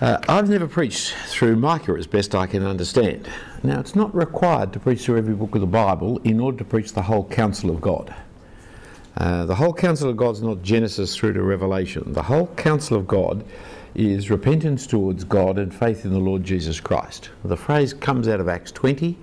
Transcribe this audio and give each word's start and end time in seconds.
Uh, 0.00 0.16
I've 0.28 0.48
never 0.48 0.68
preached 0.68 1.12
through 1.26 1.56
Micah 1.56 1.94
as 1.94 2.06
best 2.06 2.32
I 2.32 2.46
can 2.46 2.64
understand. 2.64 3.28
Now, 3.64 3.80
it's 3.80 3.96
not 3.96 4.14
required 4.14 4.72
to 4.74 4.78
preach 4.78 5.00
through 5.00 5.18
every 5.18 5.34
book 5.34 5.56
of 5.56 5.60
the 5.60 5.66
Bible 5.66 6.20
in 6.22 6.38
order 6.38 6.58
to 6.58 6.64
preach 6.64 6.92
the 6.92 7.02
whole 7.02 7.24
counsel 7.24 7.68
of 7.68 7.80
God. 7.80 8.14
Uh, 9.16 9.44
the 9.46 9.56
whole 9.56 9.72
counsel 9.72 10.08
of 10.08 10.16
God 10.16 10.36
is 10.36 10.42
not 10.42 10.62
Genesis 10.62 11.16
through 11.16 11.32
to 11.32 11.42
Revelation. 11.42 12.12
The 12.12 12.22
whole 12.22 12.46
counsel 12.46 12.96
of 12.96 13.08
God 13.08 13.44
is 13.96 14.30
repentance 14.30 14.86
towards 14.86 15.24
God 15.24 15.58
and 15.58 15.74
faith 15.74 16.04
in 16.04 16.12
the 16.12 16.20
Lord 16.20 16.44
Jesus 16.44 16.78
Christ. 16.78 17.30
The 17.44 17.56
phrase 17.56 17.92
comes 17.92 18.28
out 18.28 18.38
of 18.38 18.48
Acts 18.48 18.70
20, 18.70 19.18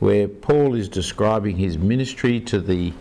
where 0.00 0.26
Paul 0.26 0.74
is 0.74 0.88
describing 0.88 1.56
his 1.56 1.78
ministry 1.78 2.40
to 2.40 2.58
the 2.58 2.92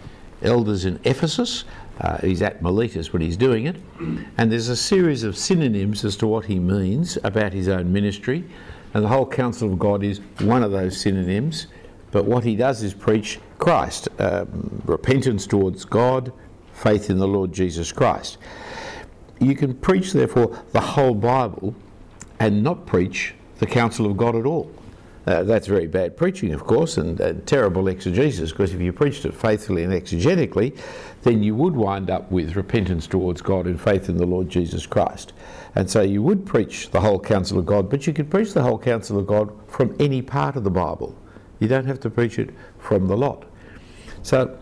elders 0.44 0.86
in 0.86 1.00
Ephesus 1.04 1.64
uh, 2.02 2.18
he's 2.20 2.42
at 2.42 2.62
Miletus 2.62 3.12
when 3.12 3.22
he's 3.22 3.38
doing 3.38 3.66
it. 3.66 3.76
And 4.38 4.52
there's 4.52 4.70
a 4.70 4.76
series 4.76 5.24
of 5.24 5.38
synonyms 5.38 6.06
as 6.06 6.16
to 6.18 6.28
what 6.28 6.46
he 6.46 6.60
means 6.60 7.18
about 7.24 7.54
his 7.54 7.68
own 7.68 7.92
ministry. 7.92 8.44
And 8.94 9.04
the 9.04 9.10
whole 9.10 9.26
counsel 9.26 9.72
of 9.72 9.80
God 9.80 10.04
is 10.04 10.22
one 10.40 10.64
of 10.64 10.72
those 10.72 11.00
synonyms. 11.00 11.68
But 12.12 12.26
what 12.26 12.44
he 12.44 12.56
does 12.56 12.84
is 12.84 12.94
preach 12.94 13.40
Christ, 13.58 14.08
um, 14.20 14.82
repentance 14.86 15.46
towards 15.46 15.86
God, 15.86 16.32
faith 16.74 17.10
in 17.10 17.18
the 17.18 17.28
Lord 17.28 17.52
Jesus 17.52 17.92
Christ. 17.92 18.38
You 19.40 19.56
can 19.56 19.74
preach, 19.76 20.14
therefore, 20.14 20.64
the 20.72 20.82
whole 20.82 21.14
Bible 21.14 21.76
and 22.40 22.64
not 22.64 22.86
preach 22.86 23.34
the 23.60 23.66
counsel 23.66 24.06
of 24.06 24.18
God 24.18 24.36
at 24.36 24.46
all. 24.46 24.72
Uh, 25.28 25.44
that's 25.44 25.68
very 25.68 25.88
bad 25.88 26.16
preaching, 26.16 26.54
of 26.54 26.64
course, 26.64 26.96
and, 26.96 27.20
and 27.20 27.46
terrible 27.46 27.90
exegesis, 27.90 28.52
because 28.52 28.74
if 28.74 28.80
you 28.80 28.94
preached 28.94 29.26
it 29.26 29.34
faithfully 29.34 29.84
and 29.84 29.92
exegetically, 29.92 30.76
then 31.24 31.44
you 31.44 31.54
would 31.54 31.76
wind 31.76 32.10
up 32.10 32.32
with 32.32 32.56
repentance 32.56 33.08
towards 33.08 33.42
God 33.42 33.66
and 33.66 33.80
faith 33.80 34.08
in 34.08 34.16
the 34.16 34.26
Lord 34.26 34.48
Jesus 34.48 34.86
Christ. 34.86 35.34
And 35.76 35.90
so 35.92 36.02
you 36.02 36.24
would 36.24 36.46
preach 36.46 36.92
the 36.92 37.02
whole 37.02 37.20
counsel 37.20 37.60
of 37.60 37.66
God, 37.66 37.90
but 37.90 38.08
you 38.08 38.14
could 38.14 38.32
preach 38.32 38.54
the 38.54 38.64
whole 38.64 38.80
counsel 38.80 39.20
of 39.20 39.28
God 39.28 39.52
from 39.68 39.94
any 40.00 40.22
part 40.22 40.56
of 40.56 40.64
the 40.64 40.72
Bible. 40.72 41.14
You 41.60 41.68
don't 41.68 41.86
have 41.86 42.00
to 42.02 42.10
preach 42.10 42.40
it 42.40 42.52
from 42.80 43.08
the 43.08 43.18
lot. 43.18 43.44
So, 44.24 44.58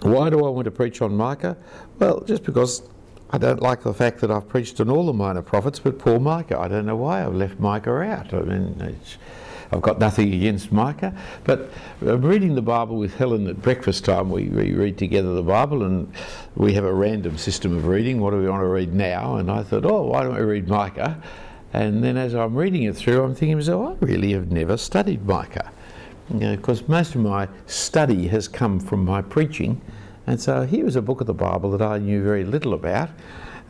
why 0.00 0.30
do 0.30 0.42
I 0.42 0.48
want 0.48 0.64
to 0.64 0.70
preach 0.70 1.02
on 1.02 1.14
Micah? 1.14 1.56
Well, 1.98 2.22
just 2.22 2.44
because 2.44 2.82
I 3.28 3.36
don't 3.36 3.60
like 3.60 3.82
the 3.82 3.92
fact 3.92 4.20
that 4.20 4.30
I've 4.30 4.48
preached 4.48 4.80
on 4.80 4.88
all 4.88 5.04
the 5.04 5.12
minor 5.12 5.42
prophets 5.42 5.78
but 5.78 5.98
poor 5.98 6.18
Micah. 6.18 6.58
I 6.58 6.68
don't 6.68 6.86
know 6.86 6.96
why 6.96 7.24
I've 7.24 7.34
left 7.34 7.60
Micah 7.60 8.00
out. 8.00 8.32
I 8.32 8.40
mean, 8.40 8.96
I've 9.72 9.80
got 9.80 9.98
nothing 9.98 10.34
against 10.34 10.70
Micah, 10.70 11.14
but 11.44 11.70
I'm 12.02 12.20
reading 12.20 12.54
the 12.54 12.62
Bible 12.62 12.96
with 12.96 13.14
Helen 13.14 13.46
at 13.46 13.62
breakfast 13.62 14.04
time. 14.04 14.28
We, 14.28 14.44
we 14.48 14.74
read 14.74 14.98
together 14.98 15.32
the 15.32 15.42
Bible 15.42 15.82
and 15.84 16.12
we 16.54 16.74
have 16.74 16.84
a 16.84 16.92
random 16.92 17.38
system 17.38 17.78
of 17.78 17.86
reading. 17.86 18.20
What 18.20 18.32
do 18.32 18.36
we 18.36 18.48
want 18.50 18.60
to 18.60 18.66
read 18.66 18.92
now? 18.92 19.36
And 19.36 19.50
I 19.50 19.62
thought, 19.62 19.86
oh, 19.86 20.02
why 20.02 20.24
don't 20.24 20.34
we 20.34 20.42
read 20.42 20.68
Micah? 20.68 21.22
And 21.72 22.04
then 22.04 22.18
as 22.18 22.34
I'm 22.34 22.54
reading 22.54 22.82
it 22.82 22.94
through, 22.94 23.24
I'm 23.24 23.34
thinking, 23.34 23.66
oh, 23.72 23.96
I 23.98 24.04
really 24.04 24.32
have 24.32 24.52
never 24.52 24.76
studied 24.76 25.24
Micah. 25.24 25.72
Because 26.28 26.80
you 26.80 26.86
know, 26.88 26.94
most 26.94 27.14
of 27.14 27.22
my 27.22 27.48
study 27.66 28.28
has 28.28 28.48
come 28.48 28.78
from 28.78 29.06
my 29.06 29.22
preaching. 29.22 29.80
And 30.26 30.38
so 30.38 30.66
here 30.66 30.84
was 30.84 30.96
a 30.96 31.02
book 31.02 31.22
of 31.22 31.26
the 31.26 31.34
Bible 31.34 31.70
that 31.70 31.82
I 31.82 31.96
knew 31.96 32.22
very 32.22 32.44
little 32.44 32.74
about. 32.74 33.08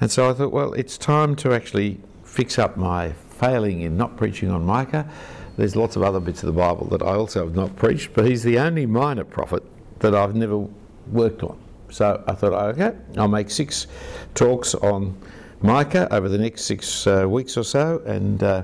And 0.01 0.11
so 0.11 0.29
I 0.29 0.33
thought, 0.33 0.53
well, 0.53 0.73
it's 0.73 0.99
time 0.99 1.37
to 1.37 1.53
actually 1.55 2.01
fix 2.25 2.59
up 2.59 2.77
my 2.77 3.13
failing 3.13 3.83
in 3.83 3.97
not 3.97 4.17
preaching 4.17 4.51
on 4.51 4.65
Micah 4.65 5.09
there's 5.57 5.77
lots 5.77 5.97
of 5.97 6.03
other 6.03 6.21
bits 6.21 6.43
of 6.43 6.47
the 6.47 6.59
Bible 6.59 6.87
that 6.87 7.03
I 7.03 7.15
also 7.15 7.45
have 7.45 7.55
not 7.55 7.77
preached, 7.77 8.15
but 8.15 8.27
he's 8.27 8.43
the 8.43 8.59
only 8.59 8.87
minor 8.87 9.25
prophet 9.25 9.63
that 10.01 10.15
I've 10.15 10.35
never 10.35 10.67
worked 11.11 11.43
on. 11.43 11.59
So 11.91 12.23
I 12.27 12.33
thought, 12.33 12.53
okay, 12.53 12.97
I'll 13.19 13.29
make 13.29 13.51
six 13.51 13.87
talks 14.35 14.75
on 14.75 15.17
Micah 15.61 16.13
over 16.13 16.29
the 16.29 16.39
next 16.39 16.65
six 16.65 17.07
uh, 17.07 17.27
weeks 17.29 17.57
or 17.57 17.65
so, 17.65 18.03
and 18.07 18.43
uh, 18.43 18.63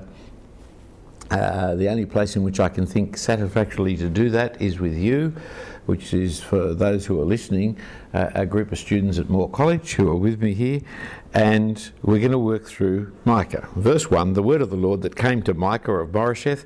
uh, 1.31 1.75
the 1.75 1.87
only 1.87 2.05
place 2.05 2.35
in 2.35 2.43
which 2.43 2.59
I 2.59 2.69
can 2.69 2.85
think 2.85 3.17
satisfactorily 3.17 3.95
to 3.97 4.09
do 4.09 4.31
that 4.31 4.59
is 4.61 4.79
with 4.79 4.95
you, 4.95 5.33
which 5.89 6.13
is 6.13 6.39
for 6.39 6.75
those 6.75 7.07
who 7.07 7.19
are 7.19 7.25
listening, 7.25 7.75
uh, 8.13 8.29
a 8.35 8.45
group 8.45 8.71
of 8.71 8.77
students 8.77 9.17
at 9.17 9.27
Moore 9.27 9.49
College 9.49 9.93
who 9.93 10.07
are 10.07 10.15
with 10.15 10.39
me 10.39 10.53
here, 10.53 10.81
and 11.33 11.91
we're 12.03 12.19
going 12.19 12.31
to 12.31 12.37
work 12.37 12.65
through 12.65 13.11
Micah. 13.25 13.67
Verse 13.75 14.11
1 14.11 14.33
The 14.33 14.43
word 14.43 14.61
of 14.61 14.69
the 14.69 14.75
Lord 14.75 15.01
that 15.01 15.15
came 15.15 15.41
to 15.41 15.55
Micah 15.55 15.93
of 15.93 16.11
Moresheth 16.11 16.63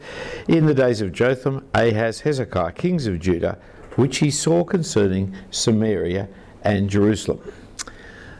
in 0.49 0.65
the 0.65 0.73
days 0.73 0.99
of 0.99 1.13
Jotham, 1.13 1.65
Ahaz, 1.73 2.19
Hezekiah, 2.19 2.73
kings 2.73 3.07
of 3.07 3.21
Judah, 3.21 3.57
which 3.95 4.17
he 4.17 4.29
saw 4.29 4.65
concerning 4.65 5.33
Samaria 5.51 6.27
and 6.61 6.89
Jerusalem. 6.89 7.39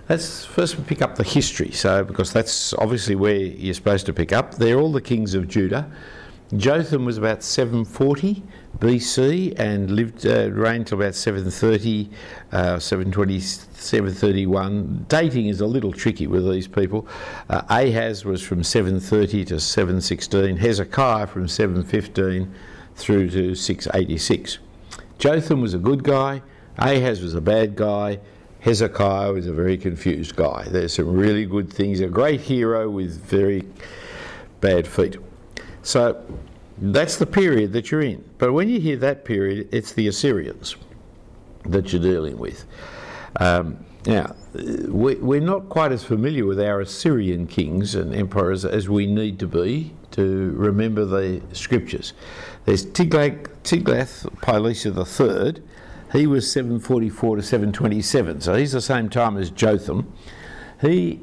Let's 0.10 0.44
first 0.44 0.86
pick 0.86 1.02
up 1.02 1.16
the 1.16 1.24
history, 1.24 1.72
so 1.72 2.04
because 2.04 2.34
that's 2.34 2.74
obviously 2.74 3.16
where 3.16 3.38
you're 3.38 3.74
supposed 3.74 4.06
to 4.08 4.14
pick 4.14 4.34
up. 4.34 4.56
They're 4.56 4.82
all 4.82 4.92
the 4.92 5.00
kings 5.00 5.34
of 5.34 5.48
Judah. 5.48 5.90
Jotham 6.58 7.06
was 7.06 7.18
about 7.18 7.42
740 7.42 8.44
BC 8.80 9.58
and 9.58 9.92
lived 9.92 10.26
uh, 10.26 10.52
reigned 10.52 10.88
till 10.88 11.00
about 11.00 11.16
730, 11.16 12.10
uh, 12.52 12.80
720, 12.80 13.40
731. 13.40 15.06
Dating 15.08 15.48
is 15.48 15.62
a 15.62 15.66
little 15.66 15.92
tricky 15.92 16.28
with 16.28 16.50
these 16.50 16.68
people. 16.68 17.08
Uh, 17.50 17.62
Ahaz 17.70 18.26
was 18.26 18.42
from 18.42 18.64
730 18.64 19.46
to 19.46 19.60
716. 19.60 20.58
Hezekiah 20.58 21.28
from 21.28 21.48
715 21.48 22.54
through 22.96 23.30
to 23.30 23.56
686. 23.56 24.60
Jotham 25.20 25.62
was 25.62 25.74
a 25.74 25.80
good 25.80 26.04
guy. 26.04 26.42
Ahaz 26.78 27.22
was 27.22 27.36
a 27.36 27.42
bad 27.42 27.76
guy. 27.76 28.20
Hezekiah 28.62 29.34
was 29.34 29.46
a 29.46 29.54
very 29.54 29.78
confused 29.78 30.36
guy. 30.36 30.66
There's 30.70 30.94
some 30.94 31.12
really 31.12 31.46
good 31.46 31.72
things. 31.72 32.00
A 32.00 32.08
great 32.08 32.42
hero 32.42 32.90
with 32.90 33.22
very 33.26 33.64
bad 34.62 34.88
feet. 34.88 35.18
So 35.82 36.24
that's 36.92 37.18
the 37.18 37.26
period 37.26 37.72
that 37.74 37.92
you're 37.92 38.02
in. 38.02 38.24
But 38.38 38.54
when 38.54 38.68
you 38.68 38.80
hear 38.80 38.98
that 38.98 39.26
period, 39.26 39.70
it's 39.72 39.94
the 39.94 40.08
Assyrians 40.08 40.76
that 41.66 41.94
you're 41.94 42.02
dealing 42.02 42.38
with. 42.38 42.66
Um, 43.40 43.86
now, 44.06 44.36
we, 44.90 45.38
are 45.38 45.42
not 45.42 45.70
quite 45.70 45.94
as 45.94 46.04
familiar 46.04 46.46
with 46.46 46.60
our 46.60 46.82
Assyrian 46.82 47.48
kings 47.48 47.96
and 47.96 48.14
emperors 48.14 48.66
as 48.66 48.90
we 48.90 49.06
need 49.06 49.40
to 49.40 49.48
be 49.48 49.94
to 50.12 50.52
remember 50.58 51.06
the 51.06 51.42
scriptures. 51.54 52.14
There's 52.66 52.86
Tiglath, 52.86 53.48
Tiglath-Pileser 53.64 54.94
III. 54.94 55.64
He 56.12 56.28
was 56.28 56.52
744 56.52 57.38
to 57.38 57.42
727, 57.42 58.42
so 58.42 58.56
he's 58.56 58.74
the 58.74 58.82
same 58.82 59.10
time 59.10 59.38
as 59.38 59.50
Jotham. 59.50 60.14
He 60.82 61.22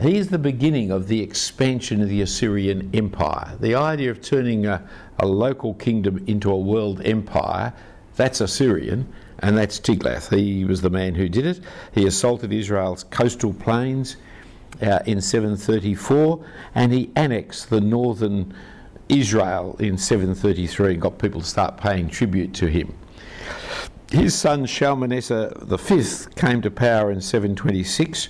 He's 0.00 0.28
the 0.28 0.38
beginning 0.38 0.92
of 0.92 1.08
the 1.08 1.20
expansion 1.20 2.00
of 2.00 2.08
the 2.08 2.22
Assyrian 2.22 2.88
Empire. 2.94 3.56
The 3.58 3.74
idea 3.74 4.12
of 4.12 4.22
turning 4.22 4.64
a, 4.64 4.88
a 5.18 5.26
local 5.26 5.74
kingdom 5.74 6.22
into 6.28 6.52
a 6.52 6.56
world 6.56 7.04
empire, 7.04 7.72
that's 8.14 8.40
Assyrian, 8.40 9.12
and 9.40 9.58
that's 9.58 9.80
Tiglath. 9.80 10.32
He 10.36 10.64
was 10.64 10.82
the 10.82 10.90
man 10.90 11.16
who 11.16 11.28
did 11.28 11.46
it. 11.46 11.60
He 11.92 12.06
assaulted 12.06 12.52
Israel's 12.52 13.02
coastal 13.04 13.52
plains 13.52 14.16
uh, 14.80 15.00
in 15.06 15.20
734, 15.20 16.44
and 16.76 16.92
he 16.92 17.10
annexed 17.16 17.68
the 17.68 17.80
northern 17.80 18.54
Israel 19.08 19.76
in 19.80 19.98
733 19.98 20.92
and 20.92 21.02
got 21.02 21.18
people 21.18 21.40
to 21.40 21.46
start 21.46 21.76
paying 21.76 22.08
tribute 22.08 22.54
to 22.54 22.66
him. 22.66 22.94
His 24.12 24.32
son 24.38 24.64
Shalmaneser 24.64 25.52
V 25.60 26.02
came 26.36 26.62
to 26.62 26.70
power 26.70 27.10
in 27.10 27.20
726 27.20 28.28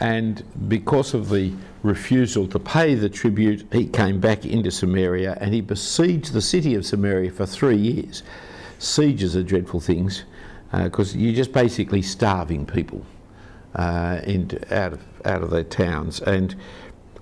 and 0.00 0.42
because 0.68 1.14
of 1.14 1.28
the 1.28 1.52
refusal 1.82 2.48
to 2.48 2.58
pay 2.58 2.94
the 2.94 3.08
tribute, 3.08 3.66
he 3.72 3.86
came 3.86 4.20
back 4.20 4.44
into 4.44 4.70
Samaria 4.70 5.36
and 5.40 5.54
he 5.54 5.60
besieged 5.60 6.32
the 6.32 6.42
city 6.42 6.74
of 6.74 6.84
Samaria 6.84 7.30
for 7.30 7.46
three 7.46 7.76
years. 7.76 8.22
Sieges 8.78 9.36
are 9.36 9.42
dreadful 9.42 9.80
things 9.80 10.24
because 10.72 11.14
uh, 11.14 11.18
you're 11.18 11.34
just 11.34 11.52
basically 11.52 12.02
starving 12.02 12.66
people 12.66 13.04
uh, 13.76 14.20
out, 14.70 14.92
of, 14.94 15.00
out 15.24 15.42
of 15.42 15.50
their 15.50 15.64
towns. 15.64 16.20
And 16.20 16.54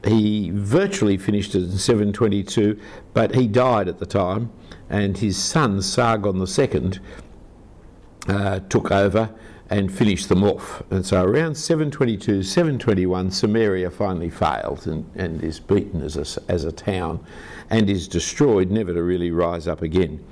he 0.04 0.50
virtually 0.50 1.16
finished 1.16 1.54
it 1.54 1.62
in 1.64 1.78
722, 1.78 2.80
but 3.12 3.34
he 3.34 3.46
died 3.46 3.88
at 3.88 3.98
the 3.98 4.06
time, 4.06 4.50
and 4.90 5.16
his 5.16 5.36
son 5.36 5.80
Sargon 5.82 6.44
II 6.44 6.92
uh, 8.28 8.60
took 8.68 8.90
over 8.90 9.30
and 9.72 9.90
finish 9.90 10.26
them 10.26 10.44
off. 10.44 10.82
And 10.90 11.04
so 11.04 11.24
around 11.24 11.54
722, 11.54 12.42
721, 12.42 13.30
Samaria 13.30 13.90
finally 13.90 14.28
fails 14.28 14.86
and, 14.86 15.10
and 15.14 15.42
is 15.42 15.60
beaten 15.60 16.02
as 16.02 16.16
a, 16.18 16.42
as 16.52 16.64
a 16.64 16.72
town 16.72 17.24
and 17.70 17.88
is 17.88 18.06
destroyed, 18.06 18.70
never 18.70 18.92
to 18.92 19.02
really 19.02 19.30
rise 19.30 19.66
up 19.66 19.80
again. 19.80 20.22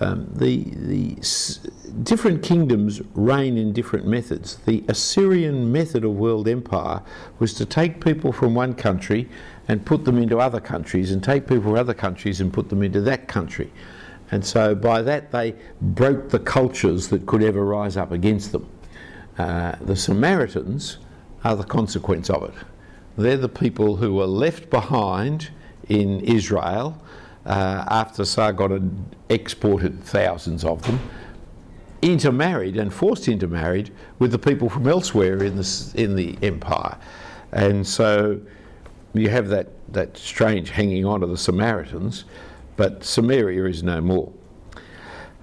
Um, 0.00 0.30
the, 0.32 0.64
the 0.74 1.16
s- 1.18 1.68
different 2.02 2.42
kingdoms 2.42 3.02
reign 3.14 3.58
in 3.58 3.74
different 3.74 4.06
methods. 4.06 4.56
The 4.64 4.82
Assyrian 4.88 5.70
method 5.70 6.02
of 6.02 6.12
world 6.12 6.48
empire 6.48 7.02
was 7.38 7.52
to 7.54 7.66
take 7.66 8.02
people 8.02 8.32
from 8.32 8.54
one 8.54 8.72
country 8.72 9.28
and 9.68 9.84
put 9.84 10.06
them 10.06 10.16
into 10.16 10.38
other 10.38 10.60
countries, 10.60 11.10
and 11.10 11.22
take 11.22 11.46
people 11.46 11.64
from 11.64 11.74
other 11.74 11.94
countries 11.94 12.40
and 12.40 12.52
put 12.52 12.70
them 12.70 12.82
into 12.82 13.02
that 13.02 13.28
country. 13.28 13.70
And 14.30 14.44
so 14.44 14.74
by 14.74 15.02
that 15.02 15.30
they 15.30 15.54
broke 15.80 16.30
the 16.30 16.38
cultures 16.38 17.08
that 17.08 17.26
could 17.26 17.42
ever 17.42 17.64
rise 17.64 17.96
up 17.96 18.12
against 18.12 18.52
them. 18.52 18.68
Uh, 19.38 19.76
the 19.80 19.96
Samaritans 19.96 20.98
are 21.44 21.56
the 21.56 21.64
consequence 21.64 22.30
of 22.30 22.42
it. 22.44 22.54
They're 23.16 23.36
the 23.36 23.48
people 23.48 23.96
who 23.96 24.14
were 24.14 24.26
left 24.26 24.70
behind 24.70 25.50
in 25.88 26.20
Israel 26.20 27.00
uh, 27.46 27.84
after 27.88 28.24
Sargon 28.24 28.70
had 28.70 29.16
exported 29.28 30.02
thousands 30.02 30.64
of 30.64 30.82
them, 30.82 30.98
intermarried 32.02 32.76
and 32.76 32.92
forced 32.92 33.28
intermarried 33.28 33.92
with 34.18 34.32
the 34.32 34.38
people 34.38 34.68
from 34.68 34.88
elsewhere 34.88 35.42
in 35.42 35.56
the, 35.56 35.92
in 35.94 36.16
the 36.16 36.36
empire. 36.42 36.98
And 37.52 37.86
so 37.86 38.40
you 39.14 39.28
have 39.28 39.48
that, 39.48 39.68
that 39.92 40.16
strange 40.16 40.70
hanging 40.70 41.04
on 41.04 41.20
to 41.20 41.26
the 41.26 41.38
Samaritans, 41.38 42.24
but 42.76 43.04
Samaria 43.04 43.64
is 43.64 43.82
no 43.82 44.00
more. 44.00 44.32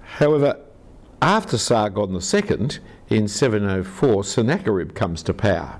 However, 0.02 0.58
after 1.20 1.58
Sargon 1.58 2.14
II, 2.14 2.68
in 3.08 3.28
704, 3.28 4.24
Sennacherib 4.24 4.94
comes 4.94 5.22
to 5.24 5.34
power. 5.34 5.78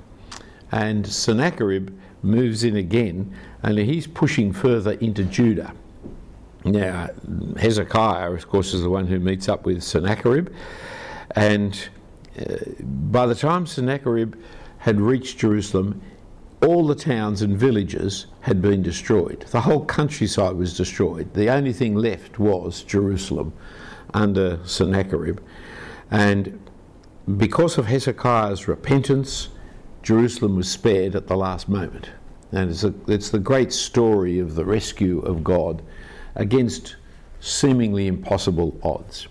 And 0.72 1.06
Sennacherib 1.06 1.90
moves 2.22 2.64
in 2.64 2.76
again, 2.76 3.34
and 3.62 3.78
he's 3.78 4.06
pushing 4.06 4.52
further 4.52 4.92
into 4.92 5.24
Judah. 5.24 5.72
Now, 6.64 7.10
Hezekiah, 7.58 8.32
of 8.32 8.48
course, 8.48 8.72
is 8.72 8.82
the 8.82 8.90
one 8.90 9.06
who 9.06 9.20
meets 9.20 9.48
up 9.48 9.66
with 9.66 9.82
Sennacherib, 9.82 10.48
and 11.32 11.88
uh, 12.38 12.56
by 12.80 13.26
the 13.26 13.34
time 13.34 13.66
Sennacherib 13.66 14.34
had 14.78 15.00
reached 15.00 15.38
Jerusalem, 15.38 16.00
all 16.64 16.86
the 16.86 16.94
towns 16.94 17.42
and 17.42 17.56
villages 17.56 18.26
had 18.40 18.62
been 18.62 18.82
destroyed. 18.82 19.44
The 19.50 19.60
whole 19.60 19.84
countryside 19.84 20.56
was 20.56 20.76
destroyed. 20.76 21.34
The 21.34 21.50
only 21.50 21.72
thing 21.72 21.94
left 21.94 22.38
was 22.38 22.82
Jerusalem 22.82 23.52
under 24.14 24.58
Sennacherib. 24.64 25.40
And 26.10 26.58
because 27.36 27.76
of 27.76 27.86
Hezekiah's 27.86 28.66
repentance, 28.66 29.48
Jerusalem 30.02 30.56
was 30.56 30.70
spared 30.70 31.14
at 31.14 31.26
the 31.26 31.36
last 31.36 31.68
moment. 31.68 32.10
And 32.52 32.70
it's, 32.70 32.84
a, 32.84 32.94
it's 33.08 33.30
the 33.30 33.38
great 33.38 33.72
story 33.72 34.38
of 34.38 34.54
the 34.54 34.64
rescue 34.64 35.20
of 35.20 35.42
God 35.44 35.82
against 36.34 36.96
seemingly 37.40 38.06
impossible 38.06 38.78
odds. 38.82 39.26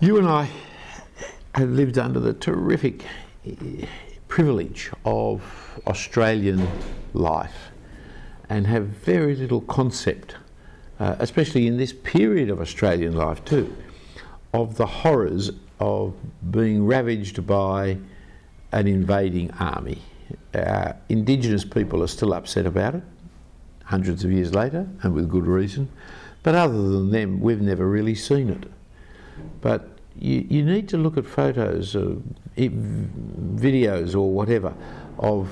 You 0.00 0.18
and 0.18 0.28
I 0.28 0.48
have 1.54 1.70
lived 1.70 1.98
under 1.98 2.20
the 2.20 2.32
terrific 2.32 3.04
privilege 4.34 4.90
of 5.04 5.40
Australian 5.86 6.66
life 7.12 7.70
and 8.48 8.66
have 8.66 8.84
very 8.86 9.36
little 9.36 9.60
concept, 9.60 10.34
uh, 10.98 11.14
especially 11.20 11.68
in 11.68 11.76
this 11.76 11.92
period 11.92 12.50
of 12.50 12.60
Australian 12.60 13.14
life 13.14 13.44
too, 13.44 13.72
of 14.52 14.76
the 14.76 14.86
horrors 14.86 15.52
of 15.78 16.12
being 16.50 16.84
ravaged 16.84 17.46
by 17.46 17.96
an 18.72 18.88
invading 18.88 19.52
army. 19.52 20.02
Uh, 20.52 20.92
indigenous 21.08 21.64
people 21.64 22.02
are 22.02 22.08
still 22.08 22.34
upset 22.34 22.66
about 22.66 22.96
it 22.96 23.04
hundreds 23.84 24.24
of 24.24 24.32
years 24.32 24.52
later, 24.52 24.84
and 25.04 25.14
with 25.14 25.28
good 25.28 25.46
reason. 25.46 25.88
But 26.42 26.56
other 26.56 26.82
than 26.82 27.12
them, 27.12 27.38
we've 27.38 27.60
never 27.62 27.88
really 27.88 28.16
seen 28.16 28.50
it. 28.50 28.64
But 29.60 29.93
you, 30.18 30.46
you 30.48 30.64
need 30.64 30.88
to 30.90 30.98
look 30.98 31.16
at 31.16 31.26
photos, 31.26 31.96
or 31.96 32.16
videos, 32.56 34.14
or 34.14 34.30
whatever 34.30 34.74
of, 35.18 35.48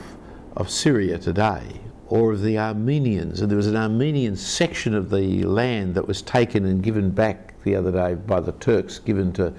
of 0.57 0.71
Syria 0.71 1.19
today, 1.19 1.81
or 2.09 2.33
of 2.33 2.43
the 2.43 2.59
Armenians. 2.59 3.41
And 3.41 3.51
there 3.51 3.57
was 3.57 3.67
an 3.67 3.77
Armenian 3.77 4.37
section 4.37 4.95
of 4.95 5.11
the 5.11 5.45
land 5.45 5.95
that 5.95 6.07
was 6.07 6.23
taken 6.23 6.67
and 6.67 6.83
given 6.83 7.11
back 7.11 7.55
the 7.65 7.75
other 7.77 7.93
day 7.93 8.15
by 8.15 8.41
the 8.41 8.53
Turks, 8.53 8.99
given 8.99 9.33
to. 9.35 9.53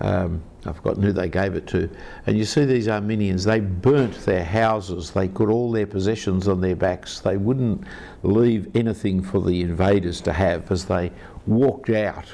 Um, 0.00 0.42
I've 0.66 0.76
forgotten 0.76 1.02
who 1.02 1.12
they 1.12 1.28
gave 1.28 1.54
it 1.54 1.66
to. 1.68 1.88
And 2.26 2.36
you 2.38 2.44
see 2.44 2.64
these 2.64 2.88
Armenians, 2.88 3.44
they 3.44 3.60
burnt 3.60 4.24
their 4.24 4.44
houses, 4.44 5.10
they 5.10 5.28
put 5.28 5.48
all 5.48 5.70
their 5.70 5.86
possessions 5.86 6.48
on 6.48 6.60
their 6.60 6.74
backs, 6.74 7.20
they 7.20 7.36
wouldn't 7.36 7.84
leave 8.22 8.74
anything 8.74 9.22
for 9.22 9.40
the 9.40 9.60
invaders 9.60 10.20
to 10.22 10.32
have 10.32 10.70
as 10.72 10.86
they 10.86 11.12
walked 11.46 11.90
out 11.90 12.26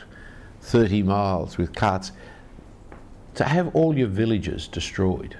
30 0.60 1.02
miles 1.02 1.58
with 1.58 1.74
carts. 1.74 2.12
To 3.34 3.44
have 3.44 3.74
all 3.74 3.96
your 3.96 4.08
villages 4.08 4.68
destroyed, 4.68 5.36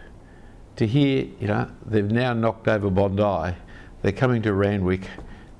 to 0.76 0.87
hear, 0.87 1.26
you 1.40 1.49
know, 1.49 1.70
they've 1.84 2.11
now 2.11 2.32
knocked 2.32 2.69
over 2.69 2.88
Bondi, 2.90 3.56
they're 4.02 4.12
coming 4.12 4.43
to 4.43 4.55
Randwick, 4.55 5.02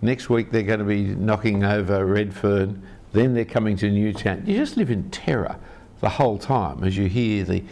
next 0.01 0.31
week 0.31 0.51
they're 0.51 0.63
going 0.63 0.79
to 0.79 0.85
be 0.85 1.05
knocking 1.05 1.65
over 1.65 2.07
Redfern, 2.07 2.83
then 3.13 3.35
they're 3.35 3.45
coming 3.45 3.77
to 3.79 3.91
Newtown. 3.91 4.45
You 4.47 4.57
just 4.57 4.77
live 4.77 4.91
in 4.91 5.11
terror 5.11 5.57
the 6.01 6.09
whole 6.09 6.39
time 6.39 6.85
as 6.85 6.97
you 6.97 7.07
hear 7.07 7.45
the 7.45 7.63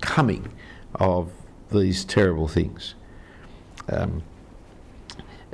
coming 0.00 0.52
of 0.96 1.32
these 1.70 2.04
terrible 2.04 2.48
things. 2.48 2.94
Um, 3.88 4.22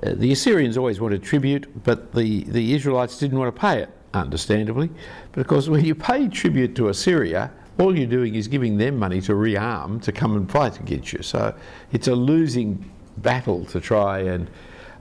uh, 0.03 0.13
the 0.15 0.33
Assyrians 0.33 0.77
always 0.77 1.01
wanted 1.01 1.23
tribute, 1.23 1.83
but 1.85 2.15
the, 2.15 2.45
the 2.45 2.75
Israelites 2.75 3.19
didn't 3.19 3.39
want 3.39 3.55
to 3.55 3.61
pay 3.61 3.83
it, 3.83 3.91
understandably. 4.15 4.91
But 5.33 5.41
of 5.43 5.47
course, 5.47 5.69
when 5.69 5.85
you 5.85 5.95
pay 5.95 6.29
tribute 6.29 6.75
to 6.77 6.89
Assyria, 6.89 7.51
all 7.79 7.97
you're 7.97 8.09
doing 8.09 8.35
is 8.35 8.49
giving 8.49 8.77
them 8.77 8.97
money 8.97 9.21
to 9.23 9.33
rearm 9.33 10.03
to 10.03 10.13
come 10.13 10.37
and 10.37 10.51
fight 10.51 10.81
against 10.81 11.13
you. 11.13 11.23
So 11.23 11.55
it's 11.93 12.09
a 12.09 12.15
losing 12.15 12.91
battle 13.19 13.65
to 13.67 13.81
try 13.81 14.21
and 14.21 14.51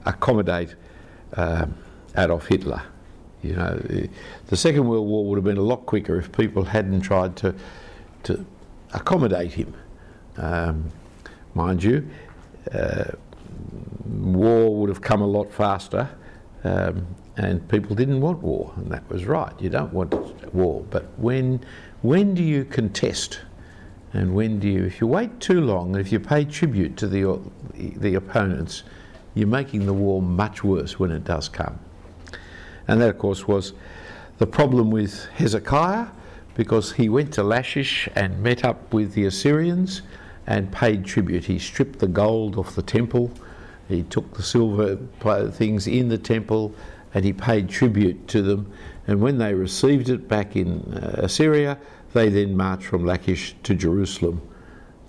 accommodate 0.06 0.74
um, 1.36 1.74
Adolf 2.16 2.46
Hitler. 2.46 2.82
You 3.42 3.54
know, 3.54 4.08
the 4.48 4.56
Second 4.56 4.88
World 4.88 5.06
War 5.06 5.24
would 5.26 5.36
have 5.36 5.44
been 5.44 5.58
a 5.58 5.62
lot 5.62 5.86
quicker 5.86 6.18
if 6.18 6.32
people 6.32 6.64
hadn't 6.64 7.02
tried 7.02 7.36
to 7.36 7.54
to 8.24 8.44
accommodate 8.92 9.52
him. 9.52 9.74
Um, 10.36 10.90
mind 11.54 11.82
you, 11.82 12.08
uh, 12.72 13.12
war 14.06 14.74
would 14.74 14.88
have 14.88 15.00
come 15.00 15.22
a 15.22 15.26
lot 15.26 15.52
faster, 15.52 16.08
um, 16.64 17.06
and 17.38 17.66
people 17.68 17.94
didn't 17.94 18.20
want 18.20 18.42
war, 18.42 18.72
and 18.76 18.90
that 18.90 19.08
was 19.08 19.24
right. 19.24 19.52
You 19.60 19.70
don't 19.70 19.92
want 19.92 20.12
war, 20.52 20.84
but 20.90 21.06
when 21.16 21.64
when 22.02 22.34
do 22.34 22.42
you 22.42 22.64
contest? 22.64 23.40
And 24.14 24.34
when 24.34 24.58
do 24.58 24.68
you, 24.68 24.84
if 24.84 25.02
you 25.02 25.06
wait 25.06 25.38
too 25.38 25.60
long, 25.60 25.94
and 25.94 26.00
if 26.04 26.10
you 26.10 26.18
pay 26.18 26.44
tribute 26.44 26.96
to 26.98 27.06
the 27.06 27.40
the 27.74 28.14
opponents, 28.14 28.82
you're 29.34 29.46
making 29.46 29.86
the 29.86 29.92
war 29.92 30.20
much 30.20 30.64
worse 30.64 30.98
when 30.98 31.12
it 31.12 31.24
does 31.24 31.48
come. 31.48 31.78
And 32.88 33.00
that, 33.00 33.10
of 33.10 33.18
course, 33.18 33.46
was 33.46 33.72
the 34.38 34.46
problem 34.46 34.90
with 34.90 35.26
Hezekiah 35.36 36.08
because 36.54 36.92
he 36.92 37.08
went 37.08 37.32
to 37.34 37.42
Lachish 37.44 38.08
and 38.16 38.42
met 38.42 38.64
up 38.64 38.92
with 38.92 39.12
the 39.12 39.26
Assyrians 39.26 40.02
and 40.46 40.72
paid 40.72 41.04
tribute. 41.04 41.44
He 41.44 41.58
stripped 41.58 41.98
the 41.98 42.08
gold 42.08 42.56
off 42.56 42.74
the 42.74 42.82
temple, 42.82 43.30
he 43.88 44.02
took 44.04 44.34
the 44.34 44.42
silver 44.42 44.96
things 45.50 45.86
in 45.86 46.08
the 46.08 46.18
temple, 46.18 46.74
and 47.14 47.24
he 47.24 47.32
paid 47.32 47.68
tribute 47.68 48.28
to 48.28 48.42
them. 48.42 48.72
And 49.06 49.20
when 49.20 49.38
they 49.38 49.54
received 49.54 50.08
it 50.08 50.28
back 50.28 50.56
in 50.56 50.80
uh, 50.92 51.20
Assyria, 51.24 51.78
they 52.12 52.28
then 52.28 52.56
marched 52.56 52.84
from 52.84 53.04
Lachish 53.04 53.54
to 53.62 53.74
Jerusalem 53.74 54.42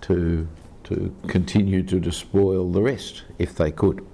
to, 0.01 0.47
to 0.85 1.13
continue 1.27 1.83
to 1.83 1.99
despoil 1.99 2.71
the 2.71 2.81
rest 2.81 3.23
if 3.37 3.55
they 3.55 3.71
could. 3.71 4.05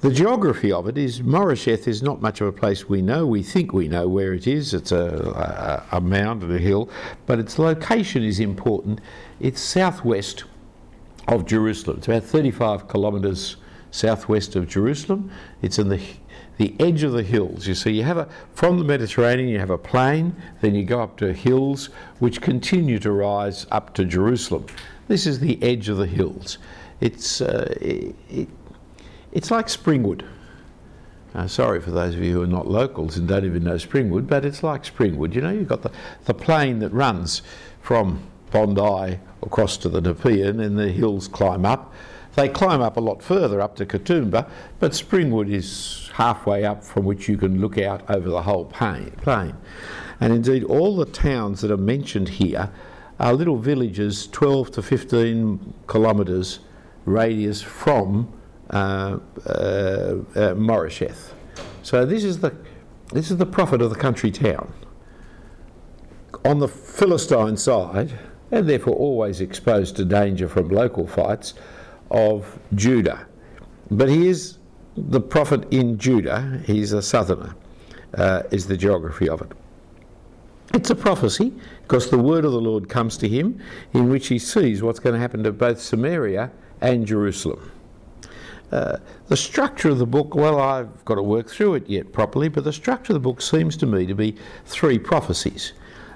The 0.00 0.12
geography 0.12 0.70
of 0.70 0.86
it 0.86 0.96
is 0.96 1.22
Moresheth 1.22 1.88
is 1.88 2.04
not 2.04 2.22
much 2.22 2.40
of 2.40 2.46
a 2.46 2.52
place 2.52 2.88
we 2.88 3.02
know. 3.02 3.26
We 3.26 3.42
think 3.42 3.72
we 3.72 3.88
know 3.88 4.06
where 4.06 4.32
it 4.32 4.46
is. 4.46 4.72
It's 4.72 4.92
a, 4.92 5.84
a, 5.90 5.96
a 5.96 6.00
mound 6.00 6.44
and 6.44 6.54
a 6.54 6.58
hill, 6.58 6.88
but 7.26 7.40
its 7.40 7.58
location 7.58 8.22
is 8.22 8.38
important. 8.38 9.00
It's 9.40 9.60
southwest 9.60 10.44
of 11.26 11.46
Jerusalem. 11.46 11.98
It's 11.98 12.06
about 12.06 12.22
35 12.22 12.88
kilometres 12.88 13.56
southwest 13.90 14.54
of 14.54 14.68
Jerusalem. 14.68 15.32
It's 15.62 15.80
in 15.80 15.88
the 15.88 16.00
the 16.58 16.74
edge 16.78 17.02
of 17.02 17.12
the 17.12 17.22
hills. 17.22 17.66
You 17.66 17.74
see, 17.74 17.92
you 17.92 18.02
have 18.02 18.18
a 18.18 18.28
from 18.52 18.78
the 18.78 18.84
Mediterranean, 18.84 19.48
you 19.48 19.58
have 19.58 19.70
a 19.70 19.78
plain, 19.78 20.36
then 20.60 20.74
you 20.74 20.84
go 20.84 21.00
up 21.00 21.16
to 21.18 21.32
hills 21.32 21.88
which 22.18 22.40
continue 22.40 22.98
to 22.98 23.10
rise 23.10 23.66
up 23.70 23.94
to 23.94 24.04
Jerusalem. 24.04 24.66
This 25.06 25.26
is 25.26 25.40
the 25.40 25.60
edge 25.62 25.88
of 25.88 25.96
the 25.96 26.06
hills. 26.06 26.58
It's 27.00 27.40
uh, 27.40 27.74
it, 27.80 28.48
it's 29.32 29.50
like 29.50 29.66
Springwood. 29.66 30.24
Uh, 31.34 31.46
sorry 31.46 31.80
for 31.80 31.90
those 31.90 32.14
of 32.14 32.22
you 32.22 32.32
who 32.32 32.42
are 32.42 32.46
not 32.46 32.66
locals 32.66 33.16
and 33.16 33.28
don't 33.28 33.44
even 33.44 33.62
know 33.62 33.74
Springwood, 33.74 34.26
but 34.26 34.44
it's 34.44 34.62
like 34.62 34.82
Springwood. 34.82 35.34
You 35.34 35.42
know, 35.42 35.50
you've 35.50 35.68
got 35.68 35.82
the, 35.82 35.92
the 36.24 36.34
plain 36.34 36.80
that 36.80 36.90
runs 36.90 37.42
from 37.80 38.22
Bondi 38.50 39.18
across 39.42 39.76
to 39.78 39.88
the 39.88 40.00
Nepean 40.00 40.58
and 40.60 40.78
the 40.78 40.88
hills 40.88 41.28
climb 41.28 41.64
up. 41.64 41.92
They 42.38 42.48
climb 42.48 42.80
up 42.80 42.96
a 42.96 43.00
lot 43.00 43.20
further 43.20 43.60
up 43.60 43.74
to 43.78 43.84
Katoomba, 43.84 44.48
but 44.78 44.92
Springwood 44.92 45.52
is 45.52 46.08
halfway 46.14 46.64
up 46.64 46.84
from 46.84 47.04
which 47.04 47.28
you 47.28 47.36
can 47.36 47.60
look 47.60 47.78
out 47.78 48.08
over 48.08 48.30
the 48.30 48.42
whole 48.42 48.64
plain. 48.64 49.56
And 50.20 50.32
indeed, 50.32 50.62
all 50.62 50.94
the 50.94 51.04
towns 51.04 51.62
that 51.62 51.72
are 51.72 51.76
mentioned 51.76 52.28
here 52.28 52.70
are 53.18 53.32
little 53.32 53.56
villages 53.56 54.28
12 54.28 54.70
to 54.70 54.82
15 54.82 55.74
kilometres 55.88 56.60
radius 57.06 57.60
from 57.60 58.32
uh, 58.70 59.18
uh, 59.44 59.48
uh, 59.48 60.14
Moresheth. 60.54 61.32
So 61.82 62.06
this 62.06 62.22
is 62.22 62.38
the 62.38 62.54
this 63.12 63.32
is 63.32 63.38
the 63.38 63.46
prophet 63.46 63.82
of 63.82 63.90
the 63.90 63.96
country 63.96 64.30
town. 64.30 64.72
On 66.44 66.60
the 66.60 66.68
Philistine 66.68 67.56
side, 67.56 68.16
and 68.52 68.68
therefore 68.68 68.94
always 68.94 69.40
exposed 69.40 69.96
to 69.96 70.04
danger 70.04 70.48
from 70.48 70.68
local 70.68 71.08
fights, 71.08 71.54
of 72.10 72.58
Judah. 72.74 73.26
But 73.90 74.08
he 74.08 74.28
is 74.28 74.58
the 74.96 75.20
prophet 75.20 75.66
in 75.70 75.98
Judah, 75.98 76.60
he's 76.64 76.92
a 76.92 77.02
southerner, 77.02 77.54
uh, 78.14 78.42
is 78.50 78.66
the 78.66 78.76
geography 78.76 79.28
of 79.28 79.40
it. 79.42 79.52
It's 80.74 80.90
a 80.90 80.94
prophecy 80.94 81.52
because 81.82 82.10
the 82.10 82.18
word 82.18 82.44
of 82.44 82.52
the 82.52 82.60
Lord 82.60 82.88
comes 82.88 83.16
to 83.18 83.28
him 83.28 83.60
in 83.94 84.10
which 84.10 84.28
he 84.28 84.38
sees 84.38 84.82
what's 84.82 84.98
going 84.98 85.14
to 85.14 85.20
happen 85.20 85.42
to 85.44 85.52
both 85.52 85.80
Samaria 85.80 86.50
and 86.80 87.06
Jerusalem. 87.06 87.72
Uh, 88.70 88.98
the 89.28 89.36
structure 89.36 89.88
of 89.88 89.98
the 89.98 90.06
book, 90.06 90.34
well, 90.34 90.60
I've 90.60 91.02
got 91.06 91.14
to 91.14 91.22
work 91.22 91.48
through 91.48 91.76
it 91.76 91.88
yet 91.88 92.12
properly, 92.12 92.48
but 92.48 92.64
the 92.64 92.72
structure 92.72 93.12
of 93.12 93.14
the 93.14 93.20
book 93.20 93.40
seems 93.40 93.78
to 93.78 93.86
me 93.86 94.04
to 94.04 94.14
be 94.14 94.36
three 94.66 94.98
prophecies. 94.98 95.72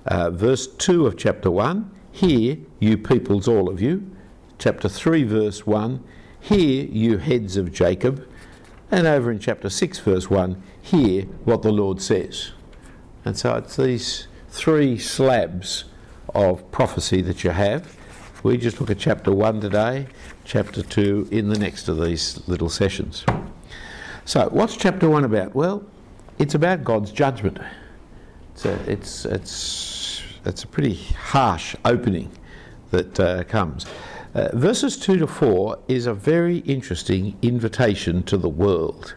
Uh, 0.06 0.30
verse 0.30 0.66
2 0.66 1.06
of 1.06 1.16
chapter 1.16 1.50
1 1.50 1.90
Hear, 2.12 2.58
you 2.78 2.99
peoples, 2.99 3.49
all 3.49 3.70
of 3.70 3.80
you. 3.80 4.12
Chapter 4.62 4.88
3, 4.88 5.25
verse 5.25 5.66
1 5.66 6.04
Hear, 6.38 6.85
you 6.85 7.19
heads 7.19 7.57
of 7.57 7.73
Jacob. 7.73 8.25
And 8.92 9.09
over 9.09 9.28
in 9.33 9.40
chapter 9.40 9.69
6, 9.69 9.99
verse 9.99 10.31
1 10.31 10.62
Hear 10.81 11.23
what 11.42 11.62
the 11.62 11.73
Lord 11.73 12.00
says. 12.00 12.52
And 13.25 13.37
so 13.37 13.57
it's 13.57 13.75
these 13.75 14.28
three 14.50 14.99
slabs 14.99 15.87
of 16.33 16.71
prophecy 16.71 17.23
that 17.23 17.42
you 17.42 17.50
have. 17.50 17.97
We 18.45 18.57
just 18.57 18.81
look 18.81 18.88
at 18.88 19.00
chapter 19.00 19.33
1 19.33 19.62
today, 19.62 20.07
chapter 20.45 20.81
2 20.81 21.31
in 21.33 21.49
the 21.49 21.59
next 21.59 21.88
of 21.88 22.00
these 22.00 22.40
little 22.47 22.69
sessions. 22.69 23.25
So, 24.25 24.49
what's 24.50 24.76
chapter 24.76 25.11
1 25.11 25.25
about? 25.25 25.57
Well, 25.57 25.85
it's 26.38 26.54
about 26.54 26.85
God's 26.85 27.11
judgment. 27.11 27.59
It's 28.52 28.64
a, 28.64 28.75
it's, 28.88 29.25
it's, 29.25 30.23
it's 30.45 30.62
a 30.62 30.69
pretty 30.69 30.95
harsh 30.95 31.75
opening 31.85 32.31
that 32.92 33.19
uh, 33.19 33.42
comes. 33.42 33.87
Uh, 34.34 34.48
verses 34.54 34.96
2 34.96 35.18
to 35.18 35.26
4 35.26 35.78
is 35.88 36.06
a 36.06 36.14
very 36.14 36.58
interesting 36.58 37.36
invitation 37.42 38.22
to 38.22 38.38
the 38.38 38.48
world. 38.48 39.14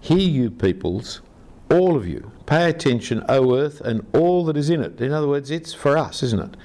Hear 0.00 0.18
you 0.18 0.48
peoples, 0.48 1.22
all 1.68 1.96
of 1.96 2.06
you, 2.06 2.30
pay 2.46 2.70
attention, 2.70 3.24
O 3.28 3.56
earth, 3.56 3.80
and 3.80 4.06
all 4.14 4.44
that 4.44 4.56
is 4.56 4.70
in 4.70 4.80
it. 4.80 5.00
In 5.00 5.10
other 5.10 5.26
words, 5.26 5.50
it's 5.50 5.74
for 5.74 5.98
us, 5.98 6.22
isn't 6.22 6.40
it? 6.40 6.56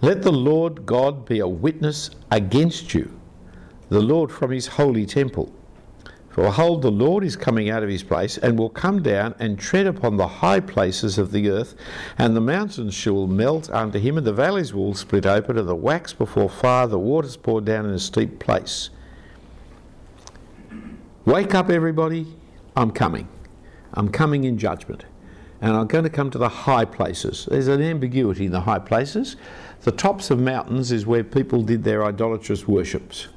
Let 0.00 0.22
the 0.22 0.32
Lord 0.32 0.84
God 0.86 1.24
be 1.24 1.38
a 1.38 1.46
witness 1.46 2.10
against 2.32 2.94
you, 2.94 3.20
the 3.90 4.00
Lord 4.00 4.32
from 4.32 4.50
his 4.50 4.66
holy 4.66 5.06
temple. 5.06 5.54
For 6.30 6.44
behold, 6.44 6.82
the 6.82 6.92
Lord 6.92 7.24
is 7.24 7.34
coming 7.34 7.68
out 7.70 7.82
of 7.82 7.88
his 7.88 8.04
place, 8.04 8.38
and 8.38 8.56
will 8.56 8.70
come 8.70 9.02
down 9.02 9.34
and 9.40 9.58
tread 9.58 9.86
upon 9.86 10.16
the 10.16 10.28
high 10.28 10.60
places 10.60 11.18
of 11.18 11.32
the 11.32 11.50
earth, 11.50 11.74
and 12.16 12.36
the 12.36 12.40
mountains 12.40 12.94
shall 12.94 13.26
melt 13.26 13.68
under 13.70 13.98
him, 13.98 14.16
and 14.16 14.26
the 14.26 14.32
valleys 14.32 14.72
will 14.72 14.94
split 14.94 15.26
open, 15.26 15.58
and 15.58 15.68
the 15.68 15.74
wax 15.74 16.12
before 16.12 16.48
fire, 16.48 16.86
the 16.86 17.00
waters 17.00 17.36
poured 17.36 17.64
down 17.64 17.84
in 17.84 17.90
a 17.90 17.98
steep 17.98 18.38
place. 18.38 18.90
Wake 21.24 21.52
up, 21.52 21.68
everybody, 21.68 22.26
I'm 22.76 22.92
coming. 22.92 23.28
I'm 23.94 24.08
coming 24.08 24.44
in 24.44 24.56
judgment. 24.56 25.04
And 25.60 25.76
I'm 25.76 25.88
going 25.88 26.04
to 26.04 26.10
come 26.10 26.30
to 26.30 26.38
the 26.38 26.48
high 26.48 26.84
places. 26.84 27.46
There's 27.50 27.68
an 27.68 27.82
ambiguity 27.82 28.46
in 28.46 28.52
the 28.52 28.62
high 28.62 28.78
places. 28.78 29.36
The 29.82 29.92
tops 29.92 30.30
of 30.30 30.38
mountains 30.38 30.92
is 30.92 31.06
where 31.06 31.22
people 31.22 31.62
did 31.62 31.84
their 31.84 32.04
idolatrous 32.04 32.66
worships. 32.66 33.28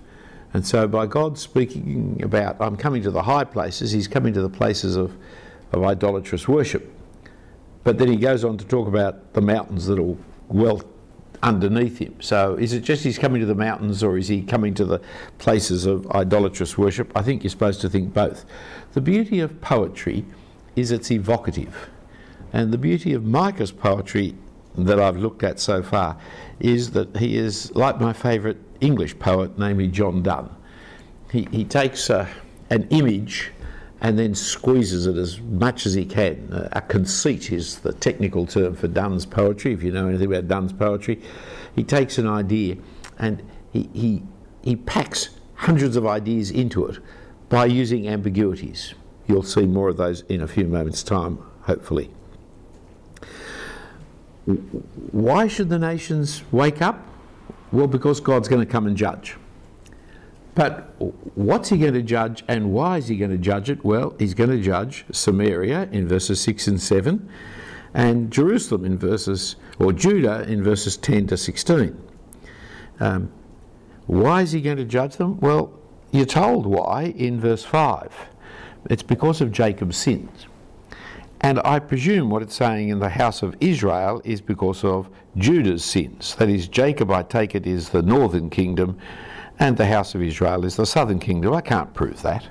And 0.54 0.66
so, 0.66 0.88
by 0.88 1.08
God 1.08 1.38
speaking 1.40 2.22
about, 2.24 2.58
I'm 2.60 2.78
coming 2.78 3.02
to 3.04 3.12
the 3.12 3.24
high 3.24 3.44
places, 3.44 3.92
He's 3.92 4.08
coming 4.08 4.34
to 4.34 4.42
the 4.42 4.50
places 4.50 4.96
of, 4.96 5.16
of 5.72 5.84
idolatrous 5.84 6.48
worship. 6.48 6.92
But 7.84 7.98
then 7.98 8.08
He 8.08 8.18
goes 8.18 8.44
on 8.44 8.58
to 8.58 8.66
talk 8.66 8.88
about 8.88 9.34
the 9.34 9.42
mountains 9.42 9.88
that 9.88 10.00
are 10.00 10.16
well 10.48 10.84
underneath 11.42 11.98
Him. 11.98 12.22
So, 12.22 12.56
is 12.56 12.74
it 12.74 12.82
just 12.82 13.04
He's 13.04 13.18
coming 13.18 13.42
to 13.42 13.48
the 13.48 13.56
mountains 13.56 14.04
or 14.04 14.16
is 14.18 14.28
He 14.28 14.44
coming 14.44 14.76
to 14.76 14.86
the 14.86 15.02
places 15.40 15.88
of 15.88 16.10
idolatrous 16.12 16.78
worship? 16.78 17.12
I 17.16 17.24
think 17.24 17.44
you're 17.44 17.50
supposed 17.50 17.82
to 17.82 17.90
think 17.90 18.14
both. 18.14 18.46
The 18.94 19.02
beauty 19.02 19.40
of 19.40 19.60
poetry 19.60 20.24
is 20.76 20.92
it's 20.92 21.10
evocative. 21.10 21.90
And 22.52 22.72
the 22.72 22.78
beauty 22.78 23.14
of 23.14 23.24
Micah's 23.24 23.72
poetry 23.72 24.36
that 24.78 25.00
I've 25.00 25.18
looked 25.18 25.44
at 25.44 25.60
so 25.60 25.84
far 25.84 26.18
is 26.60 26.92
that 26.92 27.18
he 27.18 27.38
is 27.38 27.76
like 27.76 28.00
my 28.00 28.14
favourite 28.14 28.58
English 28.84 29.18
poet, 29.20 29.58
namely 29.58 29.88
John 29.88 30.22
Donne. 30.22 30.56
He, 31.32 31.48
he 31.52 31.64
takes 31.64 32.10
a, 32.10 32.30
an 32.70 32.88
image 32.90 33.52
and 34.02 34.20
then 34.20 34.36
squeezes 34.36 35.08
it 35.08 35.16
as 35.16 35.40
much 35.40 35.86
as 35.86 35.94
he 35.94 36.06
can. 36.06 36.52
Uh, 36.52 36.68
a 36.74 36.82
conceit 36.82 37.52
is 37.52 37.80
the 37.80 37.94
technical 37.94 38.46
term 38.46 38.76
for 38.76 38.88
Donne's 38.88 39.26
poetry, 39.26 39.74
if 39.74 39.82
you 39.82 39.92
know 39.92 40.08
anything 40.08 40.28
about 40.28 40.48
Donne's 40.48 40.74
poetry. 40.74 41.22
He 41.76 41.84
takes 41.84 42.18
an 42.18 42.28
idea 42.28 42.78
and 43.18 43.42
he, 43.72 43.90
he, 43.94 44.24
he 44.62 44.76
packs 44.76 45.30
hundreds 45.56 45.96
of 45.96 46.06
ideas 46.06 46.52
into 46.52 46.86
it 46.86 47.00
by 47.48 47.66
using 47.66 48.08
ambiguities. 48.08 48.94
You'll 49.28 49.44
see 49.44 49.66
more 49.66 49.90
of 49.90 49.98
those 49.98 50.22
in 50.22 50.42
a 50.42 50.48
few 50.48 50.66
moments' 50.66 51.02
time, 51.02 51.38
hopefully. 51.62 52.12
Why 54.46 55.48
should 55.48 55.70
the 55.70 55.80
nations 55.80 56.44
wake 56.52 56.82
up? 56.82 57.13
Well, 57.74 57.88
because 57.88 58.20
God's 58.20 58.48
going 58.48 58.64
to 58.64 58.72
come 58.72 58.86
and 58.86 58.96
judge. 58.96 59.36
But 60.54 60.94
what's 61.34 61.70
he 61.70 61.80
going 61.80 61.96
to 61.96 62.04
judge 62.04 62.44
and 62.48 62.72
why 62.72 62.98
is 62.98 63.08
he 63.08 63.18
going 63.18 63.32
to 63.32 63.38
judge 63.40 63.68
it? 63.68 63.84
Well, 63.84 64.16
he's 64.20 64.36
going 64.36 64.52
to 64.52 64.62
judge 64.62 65.06
Samaria 65.12 65.90
in 65.92 66.08
verses 66.08 66.40
6 66.42 66.68
and 66.68 66.80
7 66.80 67.28
and 67.96 68.32
Jerusalem 68.32 68.86
in 68.86 69.00
verses, 69.00 69.56
or 69.80 69.92
Judah 69.92 70.44
in 70.48 70.64
verses 70.64 70.98
10 70.98 71.28
to 71.28 71.38
16. 71.38 72.00
Um, 73.00 73.32
why 74.06 74.44
is 74.44 74.52
he 74.52 74.62
going 74.62 74.78
to 74.78 74.86
judge 74.86 75.18
them? 75.18 75.40
Well, 75.40 75.74
you're 76.12 76.28
told 76.28 76.68
why 76.68 77.06
in 77.16 77.40
verse 77.40 77.66
5. 77.66 78.14
It's 78.92 79.04
because 79.04 79.42
of 79.42 79.52
Jacob's 79.52 79.98
sins. 79.98 80.46
And 81.44 81.60
I 81.66 81.80
presume 81.80 82.30
what 82.30 82.42
it's 82.42 82.56
saying 82.56 82.88
in 82.88 83.00
the 83.00 83.10
house 83.10 83.44
of 83.44 83.56
Israel 83.60 84.22
is 84.24 84.40
because 84.40 84.86
of 84.86 85.10
Judah's 85.36 85.84
sins. 85.84 86.36
That 86.36 86.48
is, 86.48 86.70
Jacob, 86.70 87.12
I 87.12 87.24
take 87.24 87.54
it, 87.54 87.68
is 87.68 87.90
the 87.90 88.02
northern 88.02 88.50
kingdom, 88.50 88.98
and 89.60 89.76
the 89.76 89.86
house 89.86 90.16
of 90.16 90.22
Israel 90.22 90.64
is 90.64 90.78
the 90.78 90.86
southern 90.86 91.20
kingdom. 91.20 91.54
I 91.54 91.60
can't 91.60 91.94
prove 91.94 92.22
that. 92.22 92.48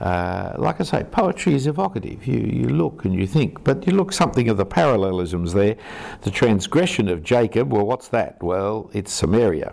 Uh, 0.00 0.54
like 0.56 0.80
I 0.80 0.84
say, 0.84 1.02
poetry 1.02 1.54
is 1.54 1.66
evocative. 1.66 2.24
You, 2.28 2.38
you 2.38 2.68
look 2.68 3.04
and 3.04 3.12
you 3.12 3.26
think, 3.26 3.64
but 3.64 3.84
you 3.84 3.92
look 3.92 4.12
something 4.12 4.48
of 4.48 4.56
the 4.56 4.64
parallelisms 4.64 5.52
there. 5.52 5.76
The 6.20 6.30
transgression 6.30 7.08
of 7.08 7.24
Jacob, 7.24 7.72
well, 7.72 7.84
what's 7.84 8.06
that? 8.08 8.40
Well, 8.40 8.88
it's 8.92 9.12
Samaria. 9.12 9.72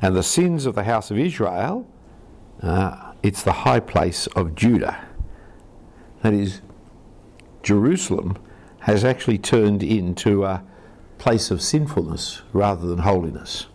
And 0.00 0.14
the 0.14 0.22
sins 0.22 0.64
of 0.64 0.76
the 0.76 0.84
house 0.84 1.10
of 1.10 1.18
Israel, 1.18 1.84
uh, 2.62 3.14
it's 3.24 3.42
the 3.42 3.52
high 3.52 3.80
place 3.80 4.28
of 4.28 4.54
Judah. 4.54 5.04
That 6.22 6.32
is, 6.32 6.60
Jerusalem 7.62 8.38
has 8.80 9.04
actually 9.04 9.38
turned 9.38 9.82
into 9.82 10.44
a 10.44 10.62
place 11.18 11.50
of 11.50 11.60
sinfulness 11.60 12.42
rather 12.52 12.86
than 12.86 12.98
holiness. 12.98 13.66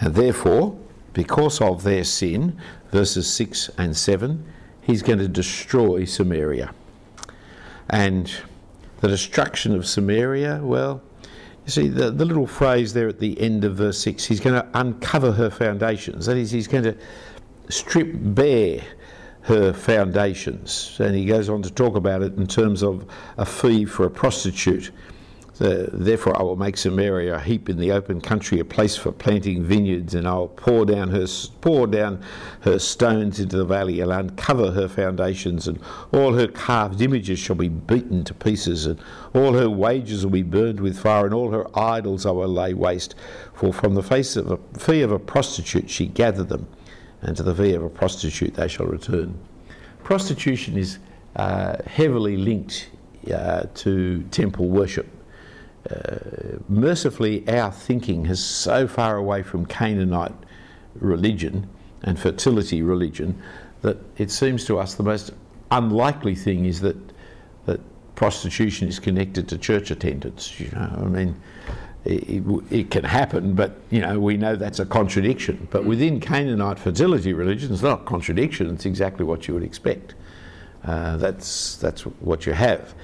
And 0.00 0.14
therefore, 0.14 0.78
because 1.14 1.60
of 1.60 1.82
their 1.82 2.04
sin, 2.04 2.60
verses 2.92 3.32
6 3.32 3.70
and 3.78 3.96
7, 3.96 4.44
he's 4.82 5.02
going 5.02 5.18
to 5.18 5.28
destroy 5.28 6.04
Samaria. 6.04 6.74
And 7.88 8.30
the 9.00 9.08
destruction 9.08 9.74
of 9.74 9.86
Samaria, 9.86 10.60
well, 10.62 11.02
you 11.64 11.70
see, 11.70 11.88
the, 11.88 12.10
the 12.10 12.24
little 12.24 12.46
phrase 12.46 12.92
there 12.92 13.08
at 13.08 13.18
the 13.18 13.40
end 13.40 13.64
of 13.64 13.76
verse 13.76 13.98
6, 14.00 14.24
he's 14.24 14.40
going 14.40 14.54
to 14.54 14.66
uncover 14.74 15.32
her 15.32 15.50
foundations. 15.50 16.26
That 16.26 16.36
is, 16.36 16.50
he's 16.50 16.68
going 16.68 16.84
to 16.84 16.96
strip 17.68 18.08
bare 18.14 18.82
her 19.48 19.72
foundations. 19.72 20.98
And 21.00 21.16
he 21.16 21.24
goes 21.24 21.48
on 21.48 21.62
to 21.62 21.70
talk 21.70 21.96
about 21.96 22.22
it 22.22 22.36
in 22.36 22.46
terms 22.46 22.82
of 22.82 23.06
a 23.38 23.46
fee 23.46 23.86
for 23.86 24.04
a 24.04 24.10
prostitute. 24.10 24.90
therefore, 25.58 26.38
I 26.38 26.42
will 26.42 26.56
make 26.56 26.76
Samaria 26.76 27.36
a 27.36 27.40
heap 27.40 27.70
in 27.70 27.78
the 27.78 27.90
open 27.90 28.20
country, 28.20 28.60
a 28.60 28.64
place 28.64 28.94
for 28.94 29.10
planting 29.10 29.64
vineyards, 29.64 30.14
and 30.14 30.28
I'll 30.28 30.48
pour 30.48 30.84
down 30.84 31.08
her 31.08 31.26
pour 31.62 31.86
down 31.86 32.20
her 32.60 32.78
stones 32.78 33.40
into 33.40 33.56
the 33.56 33.64
valley, 33.64 34.00
and 34.00 34.12
uncover 34.12 34.70
her 34.72 34.86
foundations, 34.86 35.66
and 35.66 35.80
all 36.12 36.34
her 36.34 36.46
carved 36.46 37.00
images 37.00 37.38
shall 37.38 37.56
be 37.56 37.70
beaten 37.70 38.24
to 38.24 38.34
pieces, 38.34 38.84
and 38.84 39.00
all 39.34 39.54
her 39.54 39.70
wages 39.70 40.24
will 40.24 40.32
be 40.32 40.42
burned 40.42 40.78
with 40.78 40.98
fire, 40.98 41.24
and 41.24 41.34
all 41.34 41.50
her 41.52 41.66
idols 41.76 42.26
I 42.26 42.32
will 42.32 42.48
lay 42.48 42.74
waste. 42.74 43.14
For 43.54 43.72
from 43.72 43.94
the 43.94 44.02
face 44.02 44.36
of 44.36 44.50
a 44.50 44.58
fee 44.78 45.00
of 45.00 45.10
a 45.10 45.18
prostitute 45.18 45.88
she 45.88 46.06
gathered 46.06 46.50
them 46.50 46.68
and 47.22 47.36
to 47.36 47.42
the 47.42 47.54
fee 47.54 47.74
of 47.74 47.82
a 47.82 47.88
prostitute 47.88 48.54
they 48.54 48.68
shall 48.68 48.86
return. 48.86 49.38
Prostitution 50.04 50.76
is 50.76 50.98
uh, 51.36 51.76
heavily 51.86 52.36
linked 52.36 52.90
uh, 53.32 53.64
to 53.74 54.22
temple 54.30 54.68
worship. 54.68 55.06
Uh, 55.90 56.16
mercifully, 56.68 57.48
our 57.48 57.70
thinking 57.70 58.24
has 58.26 58.42
so 58.42 58.86
far 58.86 59.16
away 59.16 59.42
from 59.42 59.64
Canaanite 59.66 60.34
religion 60.94 61.68
and 62.02 62.18
fertility 62.18 62.82
religion 62.82 63.40
that 63.82 63.96
it 64.16 64.30
seems 64.30 64.64
to 64.66 64.78
us 64.78 64.94
the 64.94 65.02
most 65.02 65.30
unlikely 65.70 66.34
thing 66.34 66.64
is 66.64 66.80
that 66.80 66.96
that 67.66 67.80
prostitution 68.14 68.88
is 68.88 68.98
connected 68.98 69.48
to 69.48 69.58
church 69.58 69.90
attendance. 69.90 70.58
You 70.58 70.70
know, 70.72 70.92
I 70.96 71.04
mean, 71.04 71.40
it, 72.08 72.42
it, 72.70 72.90
can 72.90 73.04
happen, 73.04 73.54
but 73.54 73.78
you 73.90 74.00
know 74.00 74.18
we 74.18 74.38
know 74.38 74.56
that's 74.56 74.78
a 74.78 74.86
contradiction. 74.86 75.68
But 75.70 75.84
within 75.84 76.20
Canaanite 76.20 76.78
fertility 76.78 77.34
religion, 77.34 77.72
it's 77.72 77.82
not 77.82 78.00
a 78.00 78.04
contradiction. 78.04 78.70
It's 78.70 78.86
exactly 78.86 79.26
what 79.26 79.46
you 79.46 79.54
would 79.54 79.62
expect. 79.62 80.14
Uh, 80.84 81.18
that's 81.18 81.76
that's 81.76 82.02
what 82.02 82.46
you 82.46 82.54
have, 82.54 82.94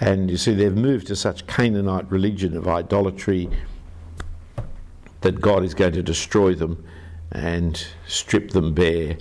and 0.00 0.30
you 0.30 0.38
see 0.38 0.54
they've 0.54 0.74
moved 0.74 1.08
to 1.08 1.16
such 1.16 1.46
Canaanite 1.46 2.10
religion 2.10 2.56
of 2.56 2.66
idolatry 2.66 3.50
that 5.20 5.40
God 5.40 5.62
is 5.62 5.74
going 5.74 5.92
to 5.92 6.02
destroy 6.02 6.54
them 6.54 6.82
and 7.32 7.86
strip 8.06 8.52
them 8.52 8.72
bare, 8.72 9.18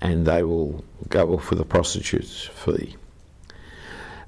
and 0.00 0.26
they 0.26 0.42
will 0.42 0.84
go 1.10 1.34
off 1.34 1.50
with 1.50 1.60
the 1.60 1.64
prostitute's 1.64 2.44
fee. 2.46 2.96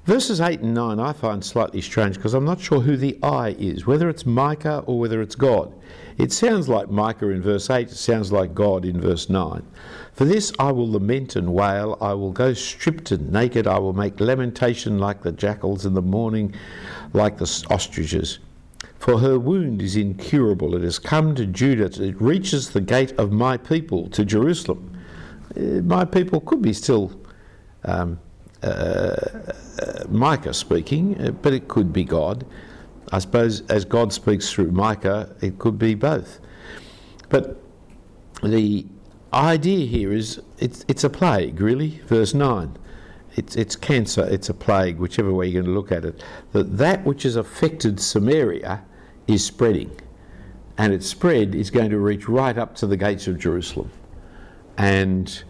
Verses 0.07 0.39
8 0.39 0.61
and 0.61 0.73
9 0.73 1.01
I 1.01 1.11
find 1.11 1.43
slightly 1.43 1.81
strange 1.81 2.15
because 2.15 2.33
I'm 2.33 2.45
not 2.45 2.61
sure 2.61 2.79
who 2.79 2.95
the 2.95 3.19
I 3.21 3.49
is, 3.59 3.85
whether 3.85 4.07
it's 4.07 4.25
Micah 4.25 4.81
or 4.85 4.97
whether 4.97 5.21
it's 5.21 5.35
God. 5.35 5.73
It 6.17 6.31
sounds 6.31 6.69
like 6.69 6.89
Micah 6.89 7.27
in 7.27 7.41
verse 7.41 7.69
8, 7.69 7.89
it 7.89 7.95
sounds 7.97 8.31
like 8.31 8.55
God 8.55 8.85
in 8.85 9.01
verse 9.01 9.29
9. 9.29 9.67
For 10.13 10.23
this 10.23 10.53
I 10.59 10.71
will 10.71 10.89
lament 10.89 11.35
and 11.35 11.53
wail, 11.53 11.97
I 11.99 12.13
will 12.13 12.31
go 12.31 12.53
stripped 12.53 13.11
and 13.11 13.33
naked, 13.33 13.67
I 13.67 13.79
will 13.79 13.91
make 13.91 14.21
lamentation 14.21 14.97
like 14.97 15.23
the 15.23 15.33
jackals 15.33 15.85
in 15.85 15.93
the 15.93 16.01
morning, 16.01 16.55
like 17.11 17.37
the 17.37 17.65
ostriches. 17.69 18.39
For 18.99 19.19
her 19.19 19.37
wound 19.37 19.81
is 19.81 19.97
incurable, 19.97 20.73
it 20.73 20.83
has 20.83 20.99
come 20.99 21.35
to 21.35 21.45
Judah, 21.45 22.01
it 22.01 22.21
reaches 22.21 22.69
the 22.69 22.79
gate 22.79 23.11
of 23.19 23.33
my 23.33 23.57
people, 23.57 24.07
to 24.11 24.23
Jerusalem. 24.23 24.97
Uh, 25.53 25.81
my 25.83 26.05
people 26.05 26.39
could 26.39 26.61
be 26.61 26.71
still. 26.71 27.11
Um, 27.83 28.21
Micah 30.09 30.53
speaking, 30.53 31.19
uh, 31.21 31.31
but 31.31 31.53
it 31.53 31.67
could 31.67 31.93
be 31.93 32.03
God. 32.03 32.45
I 33.11 33.19
suppose 33.19 33.61
as 33.69 33.85
God 33.85 34.11
speaks 34.11 34.51
through 34.51 34.71
Micah, 34.71 35.35
it 35.41 35.59
could 35.59 35.79
be 35.79 35.95
both. 35.95 36.39
But 37.29 37.61
the 38.43 38.85
idea 39.33 39.85
here 39.85 40.11
is 40.11 40.41
it's, 40.59 40.85
it's 40.87 41.03
a 41.03 41.09
plague, 41.09 41.59
really. 41.61 42.01
Verse 42.05 42.33
9. 42.33 42.77
It's, 43.35 43.55
it's 43.55 43.75
cancer, 43.75 44.27
it's 44.27 44.49
a 44.49 44.53
plague, 44.53 44.97
whichever 44.97 45.31
way 45.31 45.47
you're 45.47 45.61
going 45.61 45.73
to 45.73 45.79
look 45.79 45.91
at 45.91 46.03
it. 46.03 46.23
That 46.53 46.77
that 46.77 47.05
which 47.05 47.23
has 47.23 47.35
affected 47.35 47.99
Samaria 47.99 48.83
is 49.27 49.45
spreading. 49.45 49.91
And 50.77 50.91
its 50.91 51.07
spread 51.07 51.53
is 51.53 51.69
going 51.69 51.91
to 51.91 51.99
reach 51.99 52.27
right 52.27 52.57
up 52.57 52.75
to 52.77 52.87
the 52.87 52.97
gates 52.97 53.27
of 53.27 53.37
Jerusalem. 53.37 53.91
And 54.77 55.43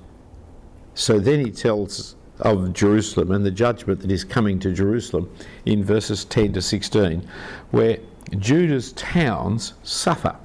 so 0.93 1.19
then 1.19 1.45
he 1.45 1.51
tells 1.51 2.15
of 2.39 2.73
Jerusalem 2.73 3.31
and 3.31 3.45
the 3.45 3.51
judgment 3.51 4.01
that 4.01 4.11
is 4.11 4.23
coming 4.23 4.59
to 4.59 4.71
Jerusalem 4.71 5.33
in 5.65 5.83
verses 5.83 6.25
10 6.25 6.53
to 6.53 6.61
16, 6.61 7.27
where 7.71 7.97
Judah's 8.37 8.91
towns 8.93 9.73
suffer. 9.83 10.35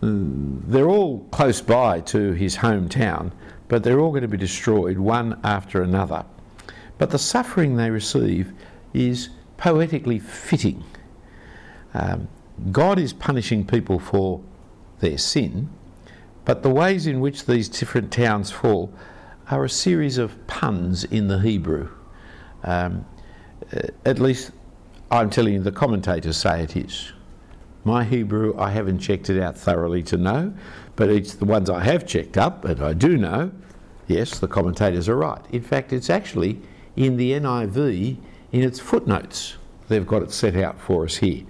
They're 0.00 0.88
all 0.88 1.20
close 1.30 1.60
by 1.60 2.00
to 2.02 2.32
his 2.32 2.56
hometown, 2.56 3.32
but 3.68 3.82
they're 3.82 3.98
all 3.98 4.10
going 4.10 4.22
to 4.22 4.28
be 4.28 4.36
destroyed 4.36 4.98
one 4.98 5.40
after 5.42 5.82
another. 5.82 6.24
But 6.98 7.10
the 7.10 7.18
suffering 7.18 7.76
they 7.76 7.90
receive 7.90 8.52
is 8.94 9.30
poetically 9.56 10.18
fitting. 10.18 10.84
Um, 11.94 12.28
God 12.70 12.98
is 12.98 13.12
punishing 13.12 13.66
people 13.66 13.98
for 13.98 14.42
their 15.00 15.18
sin, 15.18 15.68
but 16.44 16.62
the 16.62 16.70
ways 16.70 17.06
in 17.06 17.20
which 17.20 17.46
these 17.46 17.68
different 17.68 18.12
towns 18.12 18.50
fall 18.50 18.92
are 19.50 19.64
a 19.64 19.70
series 19.70 20.18
of 20.18 20.46
puns 20.46 21.04
in 21.04 21.28
the 21.28 21.38
Hebrew. 21.38 21.88
Um, 22.64 23.06
uh, 23.72 23.88
at 24.04 24.18
least 24.18 24.50
I'm 25.10 25.30
telling 25.30 25.54
you, 25.54 25.60
the 25.60 25.72
commentators 25.72 26.36
say 26.36 26.62
it 26.62 26.76
is. 26.76 27.12
My 27.84 28.02
Hebrew, 28.02 28.58
I 28.58 28.70
haven't 28.70 28.98
checked 28.98 29.30
it 29.30 29.40
out 29.40 29.56
thoroughly 29.56 30.02
to 30.04 30.16
know, 30.16 30.52
but 30.96 31.08
it's 31.08 31.34
the 31.34 31.44
ones 31.44 31.70
I 31.70 31.84
have 31.84 32.06
checked 32.06 32.36
up, 32.36 32.64
and 32.64 32.82
I 32.82 32.92
do 32.92 33.16
know, 33.16 33.52
yes, 34.08 34.40
the 34.40 34.48
commentators 34.48 35.08
are 35.08 35.16
right. 35.16 35.40
In 35.52 35.62
fact, 35.62 35.92
it's 35.92 36.10
actually 36.10 36.60
in 36.96 37.16
the 37.16 37.32
NIV 37.32 38.16
in 38.50 38.62
its 38.62 38.80
footnotes. 38.80 39.56
They've 39.86 40.06
got 40.06 40.22
it 40.22 40.32
set 40.32 40.56
out 40.56 40.80
for 40.80 41.04
us 41.04 41.16
here. 41.16 41.44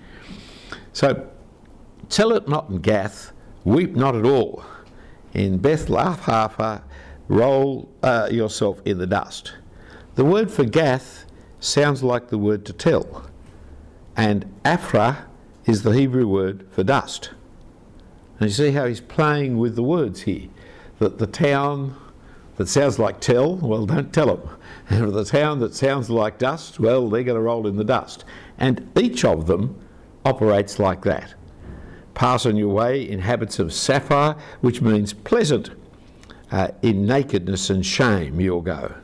So, 0.92 1.26
tell 2.10 2.32
it 2.32 2.46
not 2.46 2.68
in 2.68 2.78
Gath, 2.78 3.32
weep 3.64 3.96
not 3.96 4.14
at 4.14 4.26
all. 4.26 4.62
In 5.32 5.56
Beth-le-aphrah, 5.56 6.82
roll 7.28 7.88
uh, 8.02 8.28
yourself 8.30 8.80
in 8.84 8.98
the 8.98 9.06
dust. 9.06 9.54
The 10.14 10.24
word 10.24 10.50
for 10.50 10.64
Gath 10.64 11.26
sounds 11.60 12.02
like 12.02 12.28
the 12.28 12.38
word 12.38 12.64
to 12.66 12.72
tell, 12.72 13.28
and 14.16 14.52
Afra 14.64 15.26
is 15.66 15.82
the 15.82 15.90
Hebrew 15.90 16.26
word 16.26 16.66
for 16.70 16.84
dust. 16.84 17.30
And 18.38 18.48
you 18.48 18.54
see 18.54 18.70
how 18.70 18.86
he's 18.86 19.00
playing 19.00 19.58
with 19.58 19.76
the 19.76 19.82
words 19.82 20.22
here. 20.22 20.48
That 20.98 21.18
the 21.18 21.26
town 21.26 21.96
that 22.56 22.68
sounds 22.68 22.98
like 22.98 23.20
tell, 23.20 23.56
well, 23.56 23.86
don't 23.86 24.12
tell 24.12 24.36
them. 24.36 24.48
And 24.88 25.12
the 25.14 25.24
town 25.24 25.60
that 25.60 25.74
sounds 25.74 26.08
like 26.08 26.38
dust, 26.38 26.78
well, 26.80 27.08
they're 27.08 27.22
going 27.22 27.36
to 27.36 27.42
roll 27.42 27.66
in 27.66 27.76
the 27.76 27.84
dust. 27.84 28.24
And 28.58 28.90
each 28.96 29.24
of 29.24 29.46
them 29.46 29.78
operates 30.24 30.78
like 30.78 31.02
that. 31.02 31.34
Pass 32.14 32.46
on 32.46 32.56
your 32.56 32.70
way 32.70 33.06
in 33.06 33.20
habits 33.20 33.58
of 33.58 33.68
Shaphir, 33.68 34.38
which 34.60 34.80
means 34.80 35.12
pleasant 35.12 35.70
uh, 36.50 36.68
in 36.82 37.06
nakedness 37.06 37.70
and 37.70 37.84
shame 37.84 38.40
you'll 38.40 38.60
go. 38.60 38.94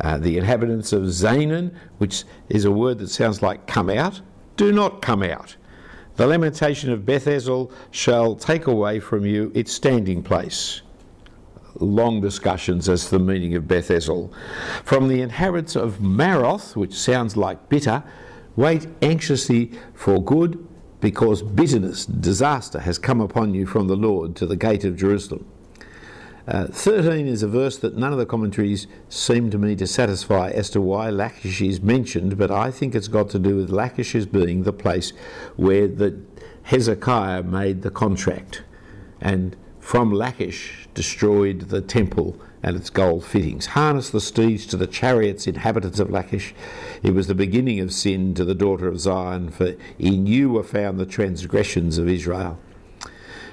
Uh, 0.00 0.16
the 0.18 0.38
inhabitants 0.38 0.92
of 0.92 1.02
Zaanan, 1.02 1.74
which 1.98 2.24
is 2.48 2.64
a 2.64 2.70
word 2.70 2.98
that 2.98 3.08
sounds 3.08 3.42
like 3.42 3.66
come 3.66 3.90
out, 3.90 4.20
do 4.56 4.72
not 4.72 5.02
come 5.02 5.22
out. 5.22 5.56
The 6.16 6.26
lamentation 6.26 6.92
of 6.92 7.06
Beth-ezel 7.06 7.72
shall 7.90 8.34
take 8.34 8.66
away 8.66 9.00
from 9.00 9.24
you 9.24 9.52
its 9.54 9.72
standing 9.72 10.22
place. 10.22 10.82
Long 11.76 12.20
discussions 12.20 12.88
as 12.88 13.04
to 13.04 13.10
the 13.12 13.24
meaning 13.24 13.54
of 13.54 13.68
Beth-ezel. 13.68 14.32
From 14.84 15.08
the 15.08 15.22
inhabitants 15.22 15.76
of 15.76 15.98
Maroth, 15.98 16.76
which 16.76 16.94
sounds 16.94 17.36
like 17.36 17.68
bitter, 17.68 18.02
wait 18.56 18.88
anxiously 19.02 19.72
for 19.94 20.22
good, 20.22 20.66
because 21.00 21.42
bitterness, 21.42 22.04
disaster 22.04 22.80
has 22.80 22.98
come 22.98 23.20
upon 23.20 23.54
you 23.54 23.66
from 23.66 23.86
the 23.86 23.96
Lord 23.96 24.36
to 24.36 24.46
the 24.46 24.56
gate 24.56 24.84
of 24.84 24.96
Jerusalem. 24.96 25.46
Uh, 26.50 26.66
13 26.66 27.28
is 27.28 27.44
a 27.44 27.48
verse 27.48 27.78
that 27.78 27.96
none 27.96 28.12
of 28.12 28.18
the 28.18 28.26
commentaries 28.26 28.88
seem 29.08 29.50
to 29.50 29.58
me 29.58 29.76
to 29.76 29.86
satisfy 29.86 30.50
as 30.50 30.68
to 30.68 30.80
why 30.80 31.08
Lachish 31.08 31.62
is 31.62 31.80
mentioned, 31.80 32.36
but 32.36 32.50
I 32.50 32.72
think 32.72 32.92
it's 32.92 33.06
got 33.06 33.30
to 33.30 33.38
do 33.38 33.54
with 33.54 33.70
Lachish 33.70 34.14
being 34.26 34.64
the 34.64 34.72
place 34.72 35.12
where 35.54 35.86
the 35.86 36.20
Hezekiah 36.64 37.44
made 37.44 37.82
the 37.82 37.90
contract 37.90 38.64
and 39.20 39.56
from 39.78 40.10
Lachish 40.10 40.88
destroyed 40.92 41.68
the 41.68 41.80
temple 41.80 42.36
and 42.64 42.74
its 42.74 42.90
gold 42.90 43.24
fittings. 43.24 43.66
Harness 43.66 44.10
the 44.10 44.20
steeds 44.20 44.66
to 44.66 44.76
the 44.76 44.88
chariots, 44.88 45.46
inhabitants 45.46 46.00
of 46.00 46.10
Lachish. 46.10 46.52
It 47.04 47.14
was 47.14 47.28
the 47.28 47.34
beginning 47.34 47.78
of 47.78 47.92
sin 47.92 48.34
to 48.34 48.44
the 48.44 48.56
daughter 48.56 48.88
of 48.88 48.98
Zion, 48.98 49.50
for 49.50 49.76
in 50.00 50.26
you 50.26 50.50
were 50.50 50.64
found 50.64 50.98
the 50.98 51.06
transgressions 51.06 51.96
of 51.96 52.08
Israel. 52.08 52.58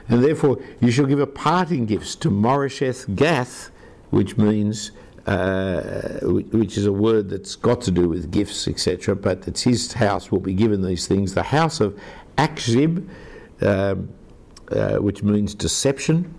And 0.09 0.23
therefore, 0.23 0.59
you 0.79 0.91
shall 0.91 1.05
give 1.05 1.19
a 1.19 1.27
parting 1.27 1.85
gifts 1.85 2.15
to 2.17 2.29
Moresheth 2.29 3.15
Gath, 3.15 3.71
which 4.09 4.37
means, 4.37 4.91
uh, 5.25 6.19
which 6.21 6.77
is 6.77 6.85
a 6.85 6.93
word 6.93 7.29
that's 7.29 7.55
got 7.55 7.81
to 7.81 7.91
do 7.91 8.07
with 8.07 8.31
gifts, 8.31 8.67
etc. 8.67 9.15
But 9.15 9.47
it's 9.47 9.63
his 9.63 9.93
house 9.93 10.31
will 10.31 10.39
be 10.39 10.53
given 10.53 10.81
these 10.81 11.07
things. 11.07 11.33
The 11.33 11.43
house 11.43 11.81
of 11.81 11.99
Achzib, 12.37 13.07
um, 13.61 14.09
uh, 14.71 14.97
which 14.97 15.23
means 15.23 15.53
deception. 15.53 16.33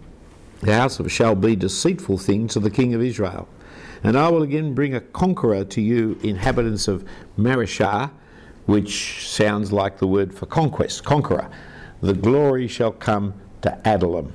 The 0.61 0.74
house 0.74 0.98
of 0.98 1.12
shall 1.12 1.35
be 1.35 1.54
deceitful 1.54 2.18
things 2.18 2.54
to 2.54 2.61
the 2.61 2.70
king 2.70 2.94
of 2.94 3.02
Israel. 3.02 3.48
And 4.02 4.16
I 4.16 4.28
will 4.28 4.42
again 4.42 4.74
bring 4.74 4.94
a 4.94 5.00
conqueror 5.00 5.64
to 5.64 5.81
you, 5.81 6.18
inhabitants 6.22 6.88
of 6.88 7.04
Mareshah, 7.38 8.11
which 8.66 9.28
sounds 9.28 9.72
like 9.72 9.98
the 9.98 10.07
word 10.07 10.35
for 10.35 10.46
conquest, 10.46 11.04
conqueror. 11.04 11.50
The 12.00 12.12
glory 12.12 12.68
shall 12.68 12.92
come 12.92 13.35
to 13.68 13.88
Adullam. 13.88 14.33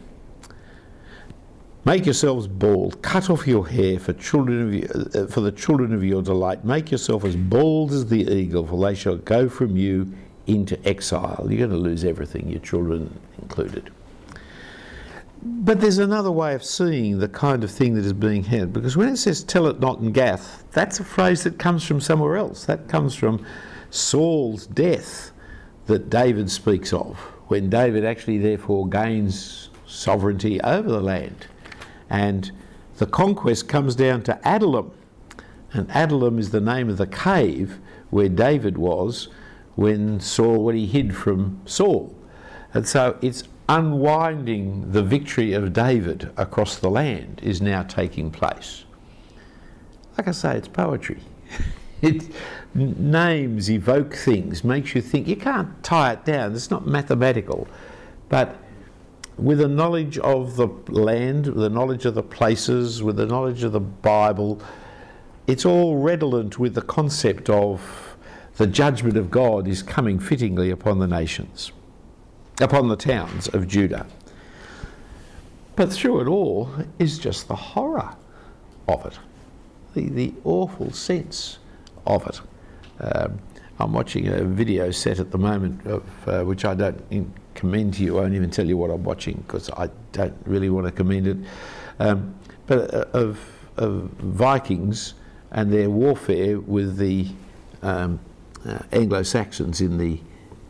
Make 1.85 2.05
yourselves 2.05 2.47
bald, 2.47 3.01
cut 3.01 3.29
off 3.29 3.45
your 3.45 3.67
hair 3.67 3.99
for 3.99 4.13
children 4.13 4.85
of 4.85 5.15
uh, 5.15 5.27
for 5.27 5.41
the 5.41 5.51
children 5.51 5.93
of 5.93 6.03
your 6.03 6.21
delight. 6.21 6.63
Make 6.63 6.91
yourself 6.91 7.25
as 7.25 7.35
bald 7.35 7.91
as 7.91 8.05
the 8.05 8.21
eagle, 8.21 8.65
for 8.65 8.81
they 8.81 8.95
shall 8.95 9.17
go 9.17 9.49
from 9.49 9.75
you 9.75 10.13
into 10.47 10.81
exile. 10.87 11.45
You're 11.49 11.67
going 11.67 11.71
to 11.71 11.77
lose 11.77 12.05
everything, 12.05 12.49
your 12.49 12.61
children 12.61 13.19
included. 13.41 13.91
But 15.41 15.81
there's 15.81 15.97
another 15.97 16.31
way 16.31 16.55
of 16.55 16.63
seeing 16.63 17.19
the 17.19 17.27
kind 17.27 17.65
of 17.65 17.71
thing 17.71 17.95
that 17.95 18.05
is 18.05 18.13
being 18.13 18.45
had, 18.45 18.71
because 18.71 18.95
when 18.95 19.09
it 19.09 19.17
says 19.17 19.43
tell 19.43 19.67
it 19.67 19.81
not 19.81 19.99
in 19.99 20.13
Gath, 20.13 20.63
that's 20.71 21.01
a 21.01 21.03
phrase 21.03 21.43
that 21.43 21.59
comes 21.59 21.85
from 21.85 21.99
somewhere 21.99 22.37
else. 22.37 22.63
That 22.63 22.87
comes 22.87 23.13
from 23.13 23.45
Saul's 23.89 24.67
death 24.67 25.31
that 25.87 26.09
David 26.09 26.49
speaks 26.49 26.93
of 26.93 27.32
when 27.47 27.69
David 27.69 28.05
actually 28.05 28.37
therefore 28.37 28.87
gains 28.87 29.69
sovereignty 29.85 30.59
over 30.61 30.89
the 30.89 31.01
land. 31.01 31.47
And 32.09 32.51
the 32.97 33.05
conquest 33.05 33.67
comes 33.67 33.95
down 33.95 34.23
to 34.23 34.39
Adullam. 34.43 34.91
And 35.71 35.89
Adullam 35.91 36.39
is 36.39 36.51
the 36.51 36.61
name 36.61 36.89
of 36.89 36.97
the 36.97 37.07
cave 37.07 37.79
where 38.09 38.29
David 38.29 38.77
was 38.77 39.29
when 39.75 40.19
Saul 40.19 40.63
when 40.63 40.75
he 40.75 40.85
hid 40.85 41.15
from 41.15 41.59
Saul. 41.65 42.15
And 42.73 42.87
so 42.87 43.17
it's 43.21 43.43
unwinding 43.69 44.91
the 44.91 45.03
victory 45.03 45.53
of 45.53 45.73
David 45.73 46.31
across 46.37 46.77
the 46.77 46.89
land 46.89 47.39
is 47.43 47.61
now 47.61 47.83
taking 47.83 48.29
place. 48.29 48.83
Like 50.17 50.27
I 50.27 50.31
say, 50.31 50.57
it's 50.57 50.67
poetry. 50.67 51.21
it 52.03 52.29
names 52.75 53.71
evoke 53.71 54.13
things, 54.13 54.63
makes 54.63 54.93
you 54.93 55.01
think. 55.01 55.27
You 55.27 55.37
can't 55.37 55.81
tie 55.83 56.11
it 56.13 56.25
down. 56.25 56.53
It's 56.53 56.69
not 56.69 56.85
mathematical, 56.85 57.65
but 58.27 58.57
with 59.37 59.61
a 59.61 59.69
knowledge 59.69 60.17
of 60.19 60.57
the 60.57 60.67
land, 60.89 61.47
with 61.47 61.63
a 61.63 61.69
knowledge 61.69 62.05
of 62.05 62.13
the 62.13 62.21
places, 62.21 63.01
with 63.01 63.15
the 63.15 63.25
knowledge 63.25 63.63
of 63.63 63.71
the 63.71 63.79
Bible, 63.79 64.61
it's 65.47 65.65
all 65.65 65.97
redolent 65.97 66.59
with 66.59 66.75
the 66.75 66.81
concept 66.81 67.49
of 67.49 68.17
the 68.57 68.67
judgment 68.67 69.17
of 69.17 69.31
God 69.31 69.67
is 69.67 69.81
coming 69.81 70.19
fittingly 70.19 70.69
upon 70.69 70.99
the 70.99 71.07
nations, 71.07 71.71
upon 72.59 72.89
the 72.89 72.97
towns 72.97 73.47
of 73.47 73.67
Judah. 73.67 74.05
But 75.75 75.91
through 75.91 76.19
it 76.21 76.27
all 76.27 76.69
is 76.99 77.17
just 77.17 77.47
the 77.47 77.55
horror 77.55 78.15
of 78.87 79.05
it, 79.05 79.17
the, 79.95 80.09
the 80.09 80.33
awful 80.43 80.91
sense 80.91 81.57
of 82.05 82.27
it. 82.27 82.41
Um, 82.99 83.39
I'm 83.79 83.91
watching 83.91 84.27
a 84.27 84.43
video 84.43 84.91
set 84.91 85.19
at 85.19 85.31
the 85.31 85.37
moment, 85.37 85.85
of, 85.85 86.03
uh, 86.27 86.43
which 86.43 86.63
I 86.63 86.73
don't 86.73 87.03
in, 87.09 87.33
commend 87.55 87.95
to 87.95 88.03
you. 88.03 88.17
I 88.17 88.21
won't 88.21 88.35
even 88.35 88.51
tell 88.51 88.65
you 88.65 88.77
what 88.77 88.91
I'm 88.91 89.03
watching 89.03 89.43
because 89.47 89.69
I 89.71 89.89
don't 90.11 90.35
really 90.45 90.69
want 90.69 90.85
to 90.85 90.91
commend 90.91 91.27
it. 91.27 91.37
Um, 91.99 92.35
but 92.67 92.93
uh, 92.93 93.05
of, 93.13 93.39
of, 93.77 94.09
Vikings 94.19 95.15
and 95.51 95.71
their 95.71 95.89
warfare 95.89 96.59
with 96.59 96.97
the 96.97 97.27
um, 97.81 98.19
uh, 98.65 98.79
Anglo 98.91 99.23
Saxons 99.23 99.81
in 99.81 99.97
the 99.97 100.19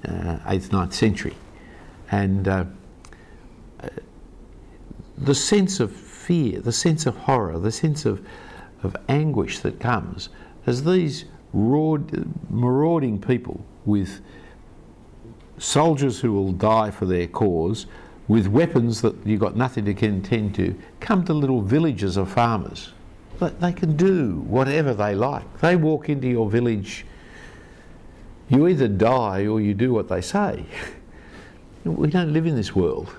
8th, 0.04 0.74
uh, 0.74 0.86
9th 0.86 0.94
century. 0.94 1.36
And 2.12 2.48
uh, 2.48 2.66
uh, 3.82 3.90
the 5.18 5.36
sense 5.36 5.80
of 5.80 5.92
fear, 5.92 6.60
the 6.60 6.72
sense 6.72 7.06
of 7.06 7.16
horror, 7.16 7.60
the 7.60 7.72
sense 7.72 8.06
of, 8.06 8.26
of 8.82 8.96
anguish 9.08 9.60
that 9.60 9.80
comes 9.80 10.30
as 10.66 10.84
these 10.84 11.26
marauding 11.54 13.20
people 13.22 13.64
with 13.86 14.22
soldiers 15.58 16.20
who 16.20 16.34
will 16.34 16.52
die 16.52 16.90
for 16.92 17.06
their 17.06 17.28
cause 17.28 17.86
with 18.28 18.48
weapons 18.48 19.02
that 19.02 19.16
you've 19.26 19.40
got 19.40 19.56
nothing 19.56 19.86
to 19.86 19.94
contend 19.94 20.56
to 20.56 20.76
come 21.00 21.24
to 21.26 21.34
little 21.34 21.62
villages 21.62 22.18
of 22.18 22.32
farmers. 22.32 22.94
They 23.40 23.74
can 23.74 23.98
do 23.98 24.38
whatever 24.48 24.94
they 24.94 25.16
like. 25.16 25.60
They 25.60 25.76
walk 25.76 26.08
into 26.08 26.28
your 26.28 26.50
village, 26.50 27.06
you 28.48 28.68
either 28.68 28.88
die 28.88 29.48
or 29.48 29.60
you 29.60 29.74
do 29.74 29.94
what 29.94 30.08
they 30.08 30.22
say. 30.22 30.66
We 31.86 32.10
don't 32.10 32.32
live 32.32 32.46
in 32.46 32.56
this 32.56 32.74
world. 32.74 33.14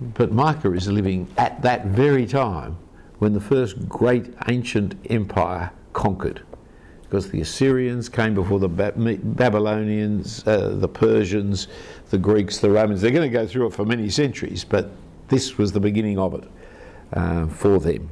But 0.00 0.30
Micah 0.30 0.72
is 0.74 0.86
living 0.86 1.26
at 1.36 1.60
that 1.62 1.86
very 1.86 2.24
time 2.24 2.76
when 3.18 3.32
the 3.32 3.40
first 3.40 3.88
great 3.88 4.32
ancient 4.46 4.94
empire 5.10 5.72
conquered 5.94 6.42
because 7.14 7.30
the 7.30 7.40
Assyrians 7.40 8.08
came 8.08 8.34
before 8.34 8.58
the 8.58 8.68
Babylonians, 8.68 10.44
uh, 10.48 10.70
the 10.70 10.88
Persians, 10.88 11.68
the 12.10 12.18
Greeks, 12.18 12.58
the 12.58 12.70
Romans. 12.70 13.00
They're 13.00 13.12
going 13.12 13.30
to 13.30 13.32
go 13.32 13.46
through 13.46 13.68
it 13.68 13.72
for 13.72 13.84
many 13.84 14.10
centuries, 14.10 14.64
but 14.64 14.90
this 15.28 15.56
was 15.56 15.70
the 15.70 15.80
beginning 15.80 16.18
of 16.18 16.34
it 16.34 16.50
uh, 17.12 17.46
for 17.46 17.78
them. 17.78 18.10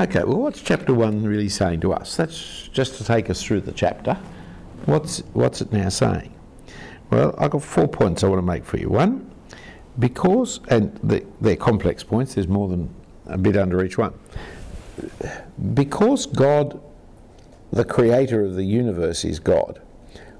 Okay, 0.00 0.24
well, 0.24 0.38
what's 0.38 0.60
chapter 0.60 0.92
1 0.92 1.22
really 1.22 1.48
saying 1.48 1.80
to 1.82 1.92
us? 1.92 2.16
That's 2.16 2.68
just 2.72 2.96
to 2.96 3.04
take 3.04 3.30
us 3.30 3.42
through 3.42 3.60
the 3.60 3.72
chapter. 3.72 4.14
What's, 4.86 5.20
what's 5.32 5.60
it 5.60 5.72
now 5.72 5.90
saying? 5.90 6.34
Well, 7.10 7.36
I've 7.38 7.50
got 7.50 7.62
four 7.62 7.86
points 7.86 8.24
I 8.24 8.28
want 8.28 8.38
to 8.38 8.46
make 8.46 8.64
for 8.64 8.78
you. 8.78 8.88
One, 8.88 9.30
because, 9.98 10.60
and 10.68 10.98
they're 11.40 11.56
complex 11.56 12.02
points, 12.02 12.34
there's 12.34 12.48
more 12.48 12.68
than 12.68 12.92
a 13.26 13.38
bit 13.38 13.56
under 13.56 13.84
each 13.84 13.98
one. 13.98 14.14
Because 15.74 16.26
God 16.26 16.80
the 17.72 17.84
creator 17.84 18.44
of 18.44 18.54
the 18.54 18.64
universe 18.64 19.24
is 19.24 19.40
God. 19.40 19.80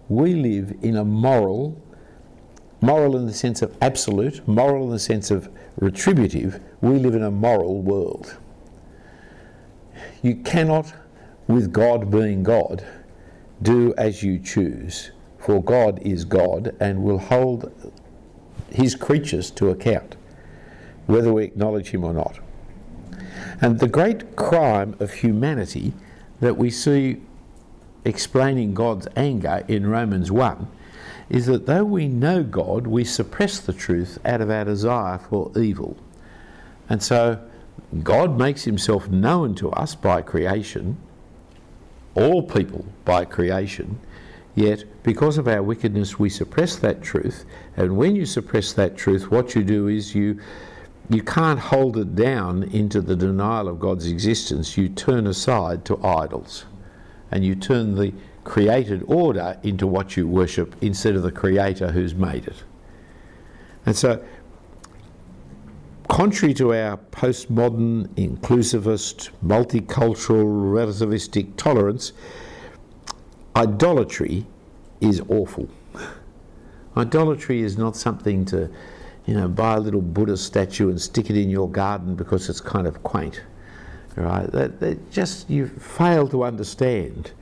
We 0.08 0.34
live 0.34 0.74
in 0.82 0.96
a 0.96 1.04
moral, 1.04 1.80
moral 2.82 3.16
in 3.16 3.26
the 3.26 3.32
sense 3.32 3.62
of 3.62 3.74
absolute, 3.80 4.46
moral 4.46 4.84
in 4.84 4.90
the 4.90 4.98
sense 4.98 5.30
of 5.30 5.48
retributive, 5.80 6.60
we 6.82 6.98
live 6.98 7.14
in 7.14 7.22
a 7.22 7.30
moral 7.30 7.80
world. 7.80 8.36
You 10.20 10.36
cannot, 10.36 10.92
with 11.46 11.72
God 11.72 12.10
being 12.10 12.42
God, 12.42 12.84
do 13.62 13.94
as 13.96 14.22
you 14.22 14.38
choose, 14.38 15.12
for 15.38 15.62
God 15.62 16.00
is 16.02 16.26
God 16.26 16.76
and 16.80 17.02
will 17.02 17.18
hold 17.18 17.72
his 18.70 18.94
creatures 18.94 19.50
to 19.52 19.70
account, 19.70 20.16
whether 21.06 21.32
we 21.32 21.44
acknowledge 21.44 21.88
him 21.88 22.04
or 22.04 22.12
not. 22.12 22.38
And 23.60 23.78
the 23.78 23.88
great 23.88 24.36
crime 24.36 24.96
of 25.00 25.12
humanity 25.12 25.92
that 26.40 26.56
we 26.56 26.70
see 26.70 27.20
explaining 28.04 28.74
God's 28.74 29.08
anger 29.16 29.64
in 29.68 29.86
Romans 29.86 30.30
1 30.32 30.66
is 31.30 31.46
that 31.46 31.66
though 31.66 31.84
we 31.84 32.08
know 32.08 32.42
God, 32.42 32.86
we 32.86 33.04
suppress 33.04 33.58
the 33.60 33.72
truth 33.72 34.18
out 34.24 34.40
of 34.40 34.50
our 34.50 34.64
desire 34.64 35.18
for 35.18 35.50
evil. 35.58 35.96
And 36.88 37.02
so 37.02 37.40
God 38.02 38.38
makes 38.38 38.64
himself 38.64 39.08
known 39.08 39.54
to 39.56 39.70
us 39.70 39.94
by 39.94 40.22
creation, 40.22 40.96
all 42.14 42.42
people 42.42 42.84
by 43.04 43.24
creation, 43.24 43.98
yet 44.54 44.84
because 45.02 45.38
of 45.38 45.48
our 45.48 45.62
wickedness 45.62 46.18
we 46.18 46.28
suppress 46.28 46.76
that 46.76 47.02
truth. 47.02 47.44
And 47.76 47.96
when 47.96 48.16
you 48.16 48.26
suppress 48.26 48.72
that 48.74 48.96
truth, 48.96 49.30
what 49.30 49.54
you 49.54 49.62
do 49.64 49.88
is 49.88 50.14
you 50.14 50.40
you 51.08 51.22
can't 51.22 51.58
hold 51.58 51.96
it 51.96 52.14
down 52.14 52.62
into 52.64 53.00
the 53.00 53.16
denial 53.16 53.68
of 53.68 53.80
God's 53.80 54.06
existence. 54.06 54.76
You 54.76 54.88
turn 54.88 55.26
aside 55.26 55.84
to 55.86 56.02
idols 56.04 56.64
and 57.30 57.44
you 57.44 57.54
turn 57.54 57.94
the 57.94 58.12
created 58.44 59.02
order 59.06 59.58
into 59.62 59.86
what 59.86 60.16
you 60.16 60.26
worship 60.26 60.74
instead 60.80 61.14
of 61.14 61.22
the 61.22 61.32
creator 61.32 61.92
who's 61.92 62.14
made 62.14 62.46
it. 62.46 62.64
And 63.86 63.96
so, 63.96 64.22
contrary 66.08 66.54
to 66.54 66.74
our 66.74 66.96
postmodern, 66.96 68.06
inclusivist, 68.14 69.30
multicultural, 69.44 70.44
relativistic 70.44 71.56
tolerance, 71.56 72.12
idolatry 73.56 74.46
is 75.00 75.20
awful. 75.28 75.68
Idolatry 76.96 77.62
is 77.62 77.78
not 77.78 77.96
something 77.96 78.44
to 78.46 78.70
you 79.26 79.34
know, 79.34 79.48
buy 79.48 79.74
a 79.74 79.80
little 79.80 80.00
Buddha 80.00 80.36
statue 80.36 80.88
and 80.88 81.00
stick 81.00 81.30
it 81.30 81.36
in 81.36 81.48
your 81.48 81.70
garden 81.70 82.14
because 82.14 82.48
it's 82.48 82.60
kind 82.60 82.86
of 82.86 83.02
quaint. 83.02 83.42
Right? 84.16 84.50
That, 84.50 84.80
that 84.80 85.10
just 85.10 85.48
you 85.48 85.66
fail 85.66 86.28
to 86.28 86.44
understand 86.44 87.32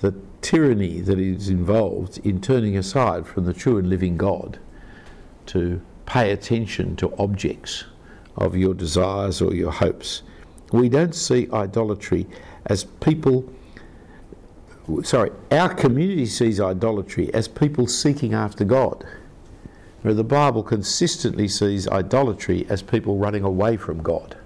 the 0.00 0.14
tyranny 0.40 1.00
that 1.00 1.18
is 1.18 1.48
involved 1.48 2.18
in 2.24 2.40
turning 2.40 2.76
aside 2.76 3.26
from 3.26 3.44
the 3.44 3.52
true 3.52 3.78
and 3.78 3.88
living 3.88 4.16
God 4.16 4.58
to 5.46 5.80
pay 6.06 6.32
attention 6.32 6.96
to 6.96 7.14
objects 7.18 7.84
of 8.36 8.56
your 8.56 8.74
desires 8.74 9.42
or 9.42 9.54
your 9.54 9.70
hopes. 9.70 10.22
We 10.72 10.88
don't 10.88 11.14
see 11.14 11.48
idolatry 11.52 12.26
as 12.66 12.84
people 12.84 13.48
sorry, 15.02 15.30
our 15.52 15.72
community 15.72 16.26
sees 16.26 16.60
idolatry 16.60 17.32
as 17.32 17.46
people 17.46 17.86
seeking 17.86 18.34
after 18.34 18.64
God 18.64 19.04
where 20.02 20.14
the 20.14 20.24
Bible 20.24 20.62
consistently 20.62 21.48
sees 21.48 21.86
idolatry 21.88 22.66
as 22.68 22.82
people 22.82 23.16
running 23.16 23.42
away 23.42 23.76
from 23.76 24.02
God. 24.02 24.36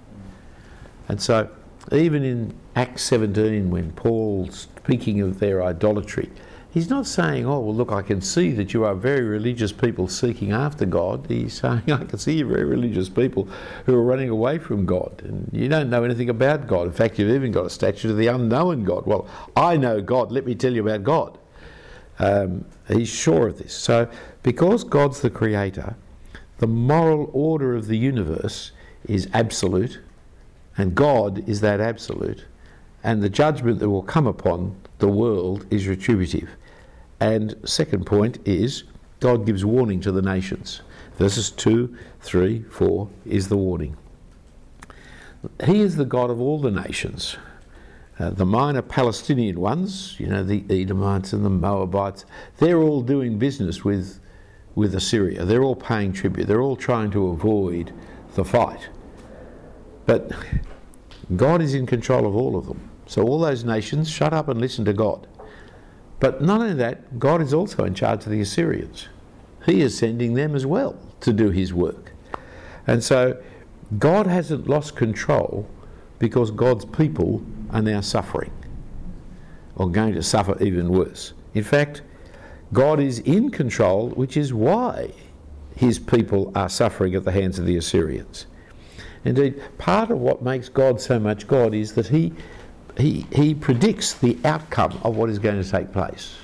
And 1.07 1.21
so, 1.21 1.49
even 1.91 2.23
in 2.23 2.53
Acts 2.75 3.03
17, 3.03 3.69
when 3.69 3.91
Paul's 3.91 4.67
speaking 4.77 5.21
of 5.21 5.39
their 5.39 5.63
idolatry, 5.63 6.29
he's 6.71 6.89
not 6.89 7.07
saying, 7.07 7.45
Oh, 7.45 7.59
well, 7.59 7.75
look, 7.75 7.91
I 7.91 8.01
can 8.01 8.21
see 8.21 8.51
that 8.51 8.73
you 8.73 8.83
are 8.85 8.95
very 8.95 9.21
religious 9.21 9.71
people 9.71 10.07
seeking 10.07 10.51
after 10.51 10.85
God. 10.85 11.25
He's 11.27 11.59
saying, 11.61 11.83
I 11.91 12.03
can 12.03 12.19
see 12.19 12.33
you're 12.33 12.47
very 12.47 12.65
religious 12.65 13.07
people 13.07 13.47
who 13.85 13.95
are 13.95 14.03
running 14.03 14.29
away 14.29 14.59
from 14.59 14.85
God. 14.85 15.21
And 15.23 15.49
you 15.53 15.69
don't 15.69 15.89
know 15.89 16.03
anything 16.03 16.29
about 16.29 16.67
God. 16.67 16.87
In 16.87 16.93
fact, 16.93 17.17
you've 17.17 17.31
even 17.31 17.51
got 17.51 17.65
a 17.65 17.69
statue 17.69 18.11
of 18.11 18.17
the 18.17 18.27
unknown 18.27 18.83
God. 18.83 19.05
Well, 19.05 19.27
I 19.55 19.77
know 19.77 20.01
God. 20.01 20.31
Let 20.31 20.45
me 20.45 20.53
tell 20.53 20.73
you 20.73 20.87
about 20.87 21.03
God. 21.03 21.37
Um, 22.17 22.65
he's 22.87 23.09
sure 23.09 23.47
of 23.47 23.57
this. 23.57 23.73
So, 23.73 24.09
because 24.45 24.83
God's 24.83 25.21
the 25.21 25.31
creator, 25.31 25.95
the 26.59 26.67
moral 26.67 27.31
order 27.33 27.75
of 27.75 27.87
the 27.87 27.97
universe 27.97 28.71
is 29.09 29.27
absolute, 29.33 29.99
and 30.77 30.93
God 30.93 31.49
is 31.49 31.61
that 31.61 31.81
absolute, 31.81 32.45
and 33.03 33.23
the 33.23 33.29
judgment 33.29 33.79
that 33.79 33.89
will 33.89 34.03
come 34.03 34.27
upon 34.27 34.75
the 34.99 35.07
world 35.07 35.65
is 35.71 35.87
retributive. 35.87 36.47
And 37.19 37.55
second 37.65 38.05
point 38.05 38.37
is 38.45 38.83
God 39.19 39.47
gives 39.47 39.65
warning 39.65 39.99
to 40.01 40.11
the 40.11 40.21
nations. 40.21 40.81
Verses 41.17 41.49
2, 41.49 41.97
3, 42.21 42.65
4 42.69 43.09
is 43.25 43.47
the 43.47 43.57
warning. 43.57 43.97
He 45.63 45.81
is 45.81 45.95
the 45.95 46.05
God 46.05 46.29
of 46.29 46.39
all 46.39 46.59
the 46.59 46.69
nations. 46.69 47.35
Uh, 48.19 48.29
the 48.29 48.45
minor 48.45 48.83
Palestinian 48.83 49.59
ones, 49.59 50.15
you 50.19 50.27
know, 50.27 50.43
the 50.43 50.63
Edomites 50.69 51.33
and 51.33 51.43
the 51.43 51.49
Moabites, 51.49 52.25
they're 52.59 52.77
all 52.77 53.01
doing 53.01 53.39
business 53.39 53.83
with, 53.83 54.19
with 54.75 54.93
Assyria. 54.93 55.45
They're 55.45 55.63
all 55.63 55.75
paying 55.75 56.13
tribute. 56.13 56.47
They're 56.47 56.61
all 56.61 56.75
trying 56.75 57.11
to 57.11 57.29
avoid 57.29 57.93
the 58.35 58.43
fight. 58.43 58.89
But 60.05 60.31
God 61.35 61.61
is 61.61 61.73
in 61.73 61.85
control 61.85 62.27
of 62.27 62.35
all 62.35 62.57
of 62.57 62.67
them. 62.67 62.91
So 63.07 63.23
all 63.23 63.39
those 63.39 63.63
nations, 63.63 64.09
shut 64.09 64.33
up 64.33 64.49
and 64.49 64.59
listen 64.59 64.85
to 64.85 64.93
God. 64.93 65.27
But 66.19 66.41
not 66.41 66.61
only 66.61 66.73
that, 66.75 67.19
God 67.19 67.41
is 67.41 67.53
also 67.53 67.83
in 67.85 67.93
charge 67.93 68.25
of 68.25 68.31
the 68.31 68.41
Assyrians. 68.41 69.07
He 69.65 69.81
is 69.81 69.97
sending 69.97 70.33
them 70.33 70.55
as 70.55 70.65
well 70.65 70.97
to 71.21 71.33
do 71.33 71.49
his 71.49 71.73
work. 71.73 72.11
And 72.87 73.03
so 73.03 73.41
God 73.97 74.27
hasn't 74.27 74.67
lost 74.67 74.95
control 74.95 75.67
because 76.19 76.51
God's 76.51 76.85
people 76.85 77.43
are 77.71 77.81
now 77.81 78.01
suffering 78.01 78.51
or 79.75 79.89
going 79.89 80.13
to 80.13 80.23
suffer 80.23 80.61
even 80.63 80.89
worse. 80.89 81.33
In 81.53 81.63
fact, 81.63 82.01
God 82.75 82.99
is 82.99 83.19
in 83.19 83.51
control, 83.51 84.09
which 84.09 84.35
is 84.35 84.53
why 84.53 85.11
his 85.77 85.97
people 85.97 86.51
are 86.55 86.67
suffering 86.67 87.15
at 87.15 87.23
the 87.23 87.31
hands 87.31 87.57
of 87.57 87.65
the 87.65 87.77
Assyrians. 87.77 88.47
Indeed, 89.23 89.61
part 89.77 90.11
of 90.11 90.19
what 90.19 90.43
makes 90.43 90.67
God 90.67 90.99
so 90.99 91.17
much 91.17 91.47
God 91.47 91.73
is 91.73 91.93
that 91.93 92.07
he, 92.07 92.33
he, 92.97 93.25
he 93.31 93.55
predicts 93.55 94.13
the 94.13 94.37
outcome 94.43 94.99
of 95.03 95.15
what 95.15 95.29
is 95.29 95.39
going 95.39 95.61
to 95.61 95.69
take 95.69 95.93
place. 95.93 96.35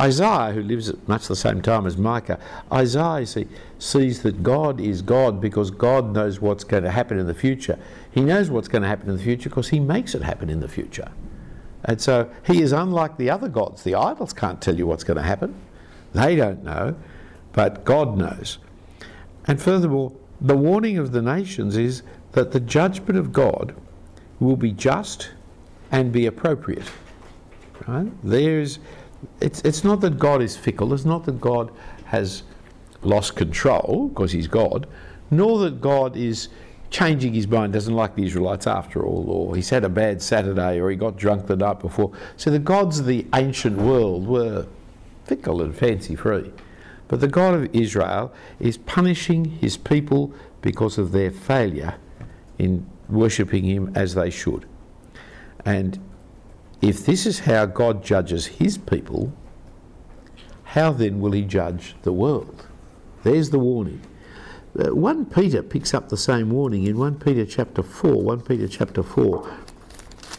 Isaiah, 0.00 0.52
who 0.52 0.62
lives 0.62 0.88
at 0.88 1.06
much 1.06 1.28
the 1.28 1.36
same 1.36 1.60
time 1.60 1.86
as 1.86 1.98
Micah, 1.98 2.38
Isaiah 2.72 3.26
see, 3.26 3.46
sees 3.78 4.22
that 4.22 4.42
God 4.42 4.80
is 4.80 5.02
God 5.02 5.38
because 5.38 5.70
God 5.70 6.14
knows 6.14 6.40
what's 6.40 6.64
going 6.64 6.84
to 6.84 6.90
happen 6.90 7.18
in 7.18 7.26
the 7.26 7.34
future. 7.34 7.78
He 8.10 8.22
knows 8.22 8.50
what's 8.50 8.68
going 8.68 8.82
to 8.82 8.88
happen 8.88 9.10
in 9.10 9.16
the 9.16 9.22
future 9.22 9.50
because 9.50 9.68
He 9.68 9.80
makes 9.80 10.14
it 10.14 10.22
happen 10.22 10.48
in 10.48 10.60
the 10.60 10.68
future. 10.68 11.10
And 11.84 12.00
so 12.00 12.30
He 12.46 12.62
is 12.62 12.72
unlike 12.72 13.16
the 13.16 13.30
other 13.30 13.48
gods. 13.48 13.82
The 13.82 13.94
idols 13.94 14.32
can't 14.32 14.60
tell 14.60 14.76
you 14.76 14.86
what's 14.86 15.04
going 15.04 15.16
to 15.16 15.22
happen, 15.22 15.54
they 16.12 16.36
don't 16.36 16.64
know, 16.64 16.96
but 17.52 17.84
God 17.84 18.16
knows. 18.16 18.58
And 19.46 19.60
furthermore, 19.60 20.12
the 20.40 20.56
warning 20.56 20.98
of 20.98 21.12
the 21.12 21.22
nations 21.22 21.76
is 21.76 22.02
that 22.32 22.52
the 22.52 22.60
judgment 22.60 23.18
of 23.18 23.32
God 23.32 23.74
will 24.40 24.56
be 24.56 24.72
just 24.72 25.30
and 25.90 26.12
be 26.12 26.26
appropriate. 26.26 26.90
Right? 27.86 28.10
There's 28.22 28.78
it's, 29.40 29.60
it's 29.62 29.84
not 29.84 30.00
that 30.02 30.18
God 30.18 30.42
is 30.42 30.56
fickle, 30.56 30.94
it's 30.94 31.04
not 31.04 31.24
that 31.24 31.40
God 31.40 31.70
has 32.06 32.42
lost 33.02 33.36
control 33.36 34.08
because 34.08 34.32
he's 34.32 34.48
God, 34.48 34.86
nor 35.30 35.58
that 35.60 35.80
God 35.80 36.16
is 36.16 36.48
changing 36.90 37.34
his 37.34 37.46
mind, 37.46 37.72
doesn't 37.72 37.94
like 37.94 38.14
the 38.14 38.24
Israelites 38.24 38.66
after 38.66 39.04
all, 39.04 39.30
or 39.30 39.56
he's 39.56 39.70
had 39.70 39.84
a 39.84 39.88
bad 39.88 40.22
Saturday, 40.22 40.78
or 40.78 40.90
he 40.90 40.96
got 40.96 41.16
drunk 41.16 41.46
the 41.46 41.56
night 41.56 41.80
before. 41.80 42.12
So 42.36 42.50
the 42.50 42.58
gods 42.58 42.98
of 42.98 43.06
the 43.06 43.26
ancient 43.34 43.76
world 43.76 44.26
were 44.26 44.66
fickle 45.24 45.62
and 45.62 45.76
fancy 45.76 46.16
free. 46.16 46.52
But 47.08 47.20
the 47.20 47.28
God 47.28 47.54
of 47.54 47.74
Israel 47.74 48.32
is 48.60 48.78
punishing 48.78 49.44
his 49.44 49.76
people 49.76 50.32
because 50.62 50.98
of 50.98 51.12
their 51.12 51.30
failure 51.30 51.94
in 52.58 52.86
worshipping 53.08 53.64
him 53.64 53.92
as 53.94 54.14
they 54.14 54.30
should. 54.30 54.66
And 55.64 55.98
if 56.80 57.04
this 57.04 57.26
is 57.26 57.40
how 57.40 57.66
God 57.66 58.04
judges 58.04 58.46
his 58.46 58.78
people, 58.78 59.32
how 60.64 60.92
then 60.92 61.20
will 61.20 61.32
he 61.32 61.42
judge 61.42 61.94
the 62.02 62.12
world? 62.12 62.66
There's 63.22 63.50
the 63.50 63.58
warning. 63.58 64.02
Uh, 64.78 64.94
1 64.94 65.26
Peter 65.26 65.60
picks 65.60 65.92
up 65.92 66.08
the 66.08 66.16
same 66.16 66.50
warning 66.50 66.84
in 66.84 66.96
1 66.96 67.18
Peter 67.18 67.44
chapter 67.44 67.82
4, 67.82 68.22
1 68.22 68.40
Peter 68.42 68.68
chapter 68.68 69.02
4, 69.02 69.44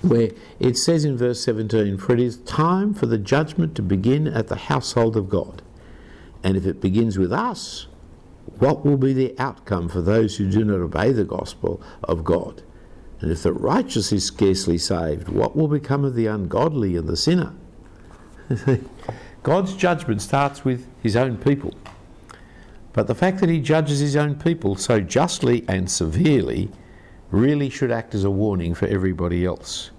where 0.02 0.32
it 0.60 0.78
says 0.78 1.04
in 1.04 1.17
verse 1.17 1.43
17, 1.43 1.97
For 1.97 2.13
it 2.13 2.21
is 2.21 2.38
time 2.38 2.93
for 2.93 3.06
the 3.06 3.17
judgment 3.17 3.75
to 3.75 3.82
begin 3.82 4.28
at 4.28 4.47
the 4.47 4.56
household 4.56 5.17
of 5.17 5.30
God. 5.30 5.62
And 6.41 6.56
if 6.56 6.65
it 6.65 6.80
begins 6.80 7.17
with 7.17 7.34
us, 7.34 7.88
what 8.60 8.86
will 8.86 8.97
be 8.97 9.12
the 9.12 9.36
outcome 9.38 9.89
for 9.89 10.02
those 10.02 10.38
who 10.38 10.49
do 10.49 10.63
not 10.63 10.80
obey 10.80 11.12
the 11.12 11.25
gospel 11.25 11.82
of 12.04 12.23
God? 12.23 12.63
And 13.19 13.32
if 13.32 13.43
the 13.43 13.52
righteous 13.52 14.13
is 14.13 14.23
scarcely 14.23 14.78
saved, 14.78 15.28
what 15.28 15.58
will 15.58 15.67
become 15.67 16.06
of 16.06 16.15
the 16.15 16.28
ungodly 16.28 16.95
and 16.95 17.10
the 17.10 17.17
sinner? 17.17 17.54
God's 19.43 19.75
judgment 19.75 20.21
starts 20.21 20.63
with 20.63 20.88
his 21.04 21.17
own 21.17 21.38
people. 21.38 21.73
But 22.93 23.08
the 23.08 23.15
fact 23.15 23.39
that 23.39 23.49
he 23.49 23.60
judges 23.60 23.99
his 23.99 24.15
own 24.15 24.36
people 24.36 24.75
so 24.75 24.99
justly 24.99 25.63
and 25.67 25.89
severely 25.89 26.69
really 27.32 27.69
should 27.69 27.91
act 27.91 28.15
as 28.15 28.23
a 28.23 28.32
warning 28.32 28.73
for 28.73 28.88
everybody 28.88 29.45
else. 29.45 29.91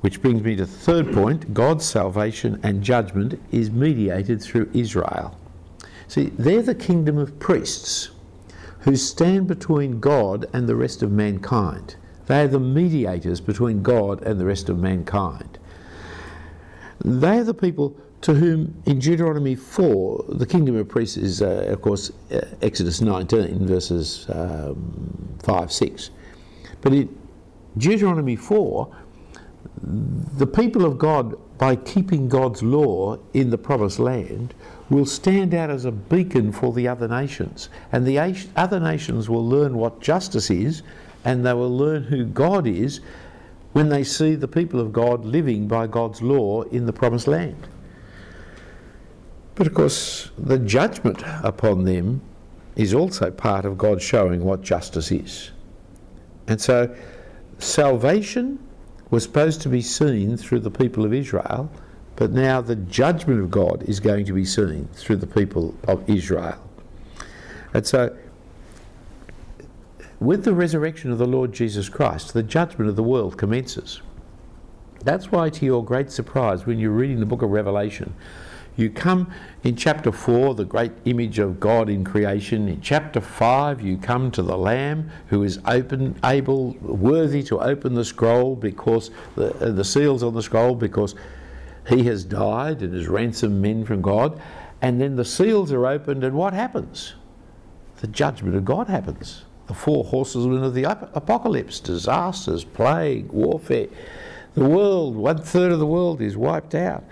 Which 0.00 0.22
brings 0.22 0.42
me 0.42 0.56
to 0.56 0.64
the 0.64 0.70
third 0.70 1.12
point 1.12 1.52
God's 1.52 1.84
salvation 1.84 2.58
and 2.62 2.82
judgment 2.82 3.40
is 3.52 3.70
mediated 3.70 4.40
through 4.40 4.70
Israel. 4.72 5.38
See, 6.08 6.32
they're 6.38 6.62
the 6.62 6.74
kingdom 6.74 7.18
of 7.18 7.38
priests 7.38 8.10
who 8.80 8.96
stand 8.96 9.46
between 9.46 10.00
God 10.00 10.46
and 10.54 10.66
the 10.66 10.76
rest 10.76 11.02
of 11.02 11.12
mankind. 11.12 11.96
They 12.26 12.42
are 12.42 12.48
the 12.48 12.58
mediators 12.58 13.40
between 13.40 13.82
God 13.82 14.22
and 14.22 14.40
the 14.40 14.46
rest 14.46 14.68
of 14.68 14.78
mankind. 14.78 15.58
They 17.04 17.38
are 17.38 17.44
the 17.44 17.54
people 17.54 17.96
to 18.22 18.34
whom 18.34 18.82
in 18.86 18.98
Deuteronomy 18.98 19.54
4, 19.54 20.24
the 20.28 20.46
kingdom 20.46 20.76
of 20.76 20.88
priests 20.88 21.16
is, 21.16 21.40
uh, 21.40 21.66
of 21.68 21.80
course, 21.80 22.10
uh, 22.30 22.40
Exodus 22.60 23.00
19, 23.00 23.66
verses 23.66 24.26
um, 24.28 25.38
5 25.42 25.72
6. 25.72 26.10
But 26.82 26.92
in 26.92 27.18
Deuteronomy 27.78 28.36
4, 28.36 28.96
the 29.82 30.46
people 30.46 30.84
of 30.84 30.98
God, 30.98 31.36
by 31.56 31.76
keeping 31.76 32.28
God's 32.28 32.62
law 32.62 33.18
in 33.32 33.50
the 33.50 33.58
promised 33.58 33.98
land, 33.98 34.54
will 34.90 35.06
stand 35.06 35.54
out 35.54 35.70
as 35.70 35.84
a 35.84 35.92
beacon 35.92 36.52
for 36.52 36.72
the 36.72 36.88
other 36.88 37.08
nations. 37.08 37.68
And 37.92 38.06
the 38.06 38.18
other 38.56 38.80
nations 38.80 39.30
will 39.30 39.46
learn 39.46 39.76
what 39.76 40.00
justice 40.00 40.50
is 40.50 40.82
and 41.24 41.44
they 41.44 41.52
will 41.52 41.74
learn 41.74 42.04
who 42.04 42.24
God 42.24 42.66
is 42.66 43.00
when 43.72 43.88
they 43.88 44.02
see 44.02 44.34
the 44.34 44.48
people 44.48 44.80
of 44.80 44.92
God 44.92 45.24
living 45.24 45.68
by 45.68 45.86
God's 45.86 46.20
law 46.22 46.62
in 46.62 46.86
the 46.86 46.92
promised 46.92 47.28
land. 47.28 47.68
But 49.60 49.66
of 49.66 49.74
course, 49.74 50.30
the 50.38 50.58
judgment 50.58 51.22
upon 51.44 51.84
them 51.84 52.22
is 52.76 52.94
also 52.94 53.30
part 53.30 53.66
of 53.66 53.76
God 53.76 54.00
showing 54.00 54.42
what 54.42 54.62
justice 54.62 55.12
is. 55.12 55.50
And 56.48 56.58
so, 56.58 56.96
salvation 57.58 58.58
was 59.10 59.24
supposed 59.24 59.60
to 59.60 59.68
be 59.68 59.82
seen 59.82 60.38
through 60.38 60.60
the 60.60 60.70
people 60.70 61.04
of 61.04 61.12
Israel, 61.12 61.70
but 62.16 62.30
now 62.30 62.62
the 62.62 62.76
judgment 62.76 63.38
of 63.38 63.50
God 63.50 63.82
is 63.82 64.00
going 64.00 64.24
to 64.24 64.32
be 64.32 64.46
seen 64.46 64.88
through 64.94 65.16
the 65.16 65.26
people 65.26 65.74
of 65.86 66.08
Israel. 66.08 66.66
And 67.74 67.86
so, 67.86 68.16
with 70.20 70.46
the 70.46 70.54
resurrection 70.54 71.12
of 71.12 71.18
the 71.18 71.28
Lord 71.28 71.52
Jesus 71.52 71.90
Christ, 71.90 72.32
the 72.32 72.42
judgment 72.42 72.88
of 72.88 72.96
the 72.96 73.02
world 73.02 73.36
commences. 73.36 74.00
That's 75.04 75.30
why, 75.30 75.50
to 75.50 75.66
your 75.66 75.84
great 75.84 76.10
surprise, 76.10 76.64
when 76.64 76.78
you're 76.78 76.92
reading 76.92 77.20
the 77.20 77.26
book 77.26 77.42
of 77.42 77.50
Revelation, 77.50 78.14
you 78.80 78.90
come 78.90 79.32
in 79.62 79.76
chapter 79.76 80.10
4, 80.10 80.54
the 80.54 80.64
great 80.64 80.92
image 81.04 81.38
of 81.38 81.60
God 81.60 81.88
in 81.88 82.02
creation. 82.04 82.68
In 82.68 82.80
chapter 82.80 83.20
5, 83.20 83.80
you 83.80 83.98
come 83.98 84.30
to 84.32 84.42
the 84.42 84.56
Lamb 84.56 85.10
who 85.28 85.42
is 85.42 85.60
open, 85.66 86.18
able, 86.24 86.72
worthy 86.80 87.42
to 87.44 87.60
open 87.60 87.94
the 87.94 88.04
scroll 88.04 88.56
because 88.56 89.10
the, 89.36 89.54
uh, 89.58 89.70
the 89.70 89.84
seals 89.84 90.22
on 90.22 90.34
the 90.34 90.42
scroll 90.42 90.74
because 90.74 91.14
he 91.88 92.04
has 92.04 92.24
died 92.24 92.82
and 92.82 92.94
has 92.94 93.08
ransomed 93.08 93.60
men 93.60 93.84
from 93.84 94.00
God. 94.00 94.40
And 94.82 95.00
then 95.00 95.16
the 95.16 95.24
seals 95.24 95.72
are 95.72 95.86
opened, 95.86 96.24
and 96.24 96.34
what 96.34 96.54
happens? 96.54 97.14
The 98.00 98.06
judgment 98.06 98.56
of 98.56 98.64
God 98.64 98.88
happens 98.88 99.44
the 99.70 99.74
four 99.74 100.02
horsemen 100.02 100.64
of 100.64 100.74
the 100.74 100.82
apocalypse 100.82 101.78
disasters, 101.78 102.64
plague, 102.64 103.30
warfare. 103.30 103.86
The 104.54 104.64
world, 104.64 105.14
one 105.14 105.38
third 105.38 105.70
of 105.70 105.78
the 105.78 105.86
world 105.86 106.20
is 106.20 106.36
wiped 106.36 106.74
out. 106.74 107.04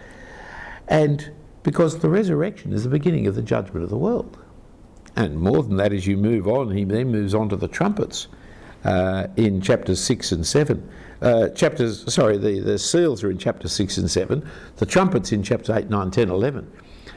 And 0.88 1.30
because 1.62 1.98
the 1.98 2.08
resurrection 2.08 2.72
is 2.72 2.84
the 2.84 2.90
beginning 2.90 3.26
of 3.26 3.34
the 3.34 3.42
judgment 3.42 3.84
of 3.84 3.90
the 3.90 3.96
world. 3.96 4.38
And 5.16 5.36
more 5.36 5.62
than 5.62 5.76
that, 5.76 5.92
as 5.92 6.06
you 6.06 6.16
move 6.16 6.46
on, 6.46 6.70
he 6.70 6.84
then 6.84 7.10
moves 7.10 7.34
on 7.34 7.48
to 7.48 7.56
the 7.56 7.68
trumpets 7.68 8.28
uh, 8.84 9.26
in 9.36 9.60
chapters 9.60 10.00
6 10.00 10.32
and 10.32 10.46
7. 10.46 10.88
Uh, 11.20 11.48
chapters, 11.48 12.12
sorry, 12.12 12.38
the, 12.38 12.60
the 12.60 12.78
seals 12.78 13.24
are 13.24 13.30
in 13.30 13.38
chapter 13.38 13.68
6 13.68 13.98
and 13.98 14.10
7, 14.10 14.48
the 14.76 14.86
trumpets 14.86 15.32
in 15.32 15.42
chapter 15.42 15.76
8, 15.76 15.90
9, 15.90 16.10
10, 16.10 16.30
11. 16.30 16.72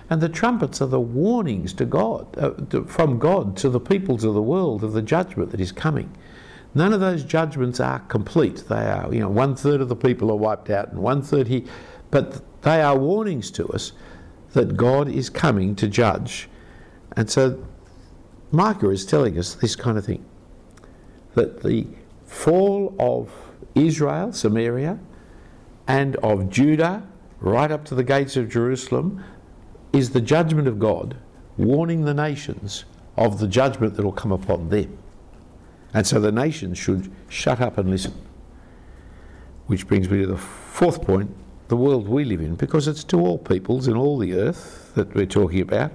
And 0.09 0.19
the 0.19 0.29
trumpets 0.29 0.81
are 0.81 0.87
the 0.87 0.99
warnings 0.99 1.73
to 1.73 1.85
God, 1.85 2.35
uh, 2.37 2.49
to, 2.71 2.83
from 2.85 3.19
God 3.19 3.55
to 3.57 3.69
the 3.69 3.79
peoples 3.79 4.23
of 4.23 4.33
the 4.33 4.41
world 4.41 4.83
of 4.83 4.93
the 4.93 5.01
judgment 5.01 5.51
that 5.51 5.61
is 5.61 5.71
coming. 5.71 6.11
None 6.73 6.93
of 6.93 6.99
those 6.99 7.23
judgments 7.23 7.79
are 7.79 7.99
complete. 7.99 8.63
They 8.67 8.75
are, 8.75 9.13
you 9.13 9.19
know, 9.19 9.29
one 9.29 9.55
third 9.55 9.81
of 9.81 9.89
the 9.89 9.95
people 9.95 10.31
are 10.31 10.35
wiped 10.35 10.69
out 10.69 10.89
and 10.89 10.99
one 10.99 11.21
third 11.21 11.47
here, 11.47 11.63
but 12.09 12.41
they 12.63 12.81
are 12.81 12.97
warnings 12.97 13.51
to 13.51 13.67
us 13.69 13.91
that 14.53 14.75
God 14.75 15.07
is 15.07 15.29
coming 15.29 15.75
to 15.75 15.87
judge. 15.87 16.49
And 17.15 17.29
so 17.29 17.65
Micah 18.51 18.89
is 18.89 19.05
telling 19.05 19.37
us 19.37 19.55
this 19.55 19.75
kind 19.75 19.97
of 19.97 20.05
thing 20.05 20.25
that 21.35 21.63
the 21.63 21.87
fall 22.25 22.93
of 22.99 23.31
Israel, 23.75 24.33
Samaria, 24.33 24.99
and 25.87 26.15
of 26.17 26.49
Judah, 26.49 27.07
right 27.39 27.71
up 27.71 27.85
to 27.85 27.95
the 27.95 28.03
gates 28.03 28.35
of 28.35 28.49
Jerusalem, 28.49 29.23
is 29.93 30.11
the 30.11 30.21
judgment 30.21 30.67
of 30.67 30.79
God, 30.79 31.15
warning 31.57 32.03
the 32.03 32.13
nations 32.13 32.85
of 33.17 33.39
the 33.39 33.47
judgment 33.47 33.95
that 33.95 34.03
will 34.03 34.11
come 34.11 34.31
upon 34.31 34.69
them. 34.69 34.97
And 35.93 36.07
so 36.07 36.19
the 36.19 36.31
nations 36.31 36.77
should 36.77 37.11
shut 37.29 37.59
up 37.59 37.77
and 37.77 37.89
listen. 37.89 38.13
Which 39.67 39.87
brings 39.87 40.09
me 40.09 40.21
to 40.21 40.27
the 40.27 40.37
fourth 40.37 41.01
point 41.01 41.35
the 41.71 41.77
world 41.77 42.05
we 42.05 42.25
live 42.25 42.41
in, 42.41 42.55
because 42.55 42.85
it's 42.89 43.01
to 43.05 43.17
all 43.17 43.37
peoples 43.37 43.87
in 43.87 43.95
all 43.95 44.17
the 44.17 44.33
earth 44.33 44.91
that 44.93 45.15
we're 45.15 45.25
talking 45.25 45.61
about. 45.61 45.89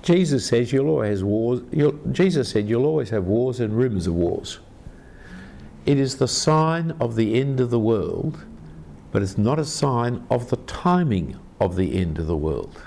Jesus 0.00 0.46
says 0.46 0.72
you'll 0.72 0.88
always 0.88 1.18
have 1.18 1.26
wars. 1.26 1.60
Jesus 2.12 2.48
said 2.50 2.68
you'll 2.68 2.86
always 2.86 3.10
have 3.10 3.24
wars 3.24 3.58
and 3.58 3.76
rumours 3.76 4.06
of 4.06 4.14
wars. 4.14 4.60
It 5.86 5.98
is 5.98 6.18
the 6.18 6.28
sign 6.28 6.92
of 7.00 7.16
the 7.16 7.34
end 7.34 7.58
of 7.58 7.70
the 7.70 7.80
world, 7.80 8.44
but 9.10 9.22
it's 9.22 9.36
not 9.36 9.58
a 9.58 9.64
sign 9.64 10.24
of 10.30 10.50
the 10.50 10.56
timing 10.58 11.36
of 11.58 11.74
the 11.74 11.98
end 11.98 12.20
of 12.20 12.28
the 12.28 12.36
world. 12.36 12.80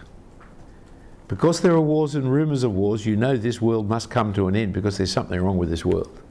Because 1.28 1.60
there 1.60 1.74
are 1.74 1.82
wars 1.82 2.16
and 2.16 2.32
rumours 2.32 2.64
of 2.64 2.74
wars, 2.74 3.06
you 3.06 3.18
know 3.18 3.36
this 3.36 3.62
world 3.62 3.90
must 3.90 4.10
come 4.10 4.32
to 4.36 4.48
an 4.48 4.56
end 4.56 4.72
because 4.72 4.98
there's 4.98 5.12
something 5.12 5.42
wrong 5.42 5.58
with 5.58 5.70
this 5.70 5.84
world. 5.84 6.23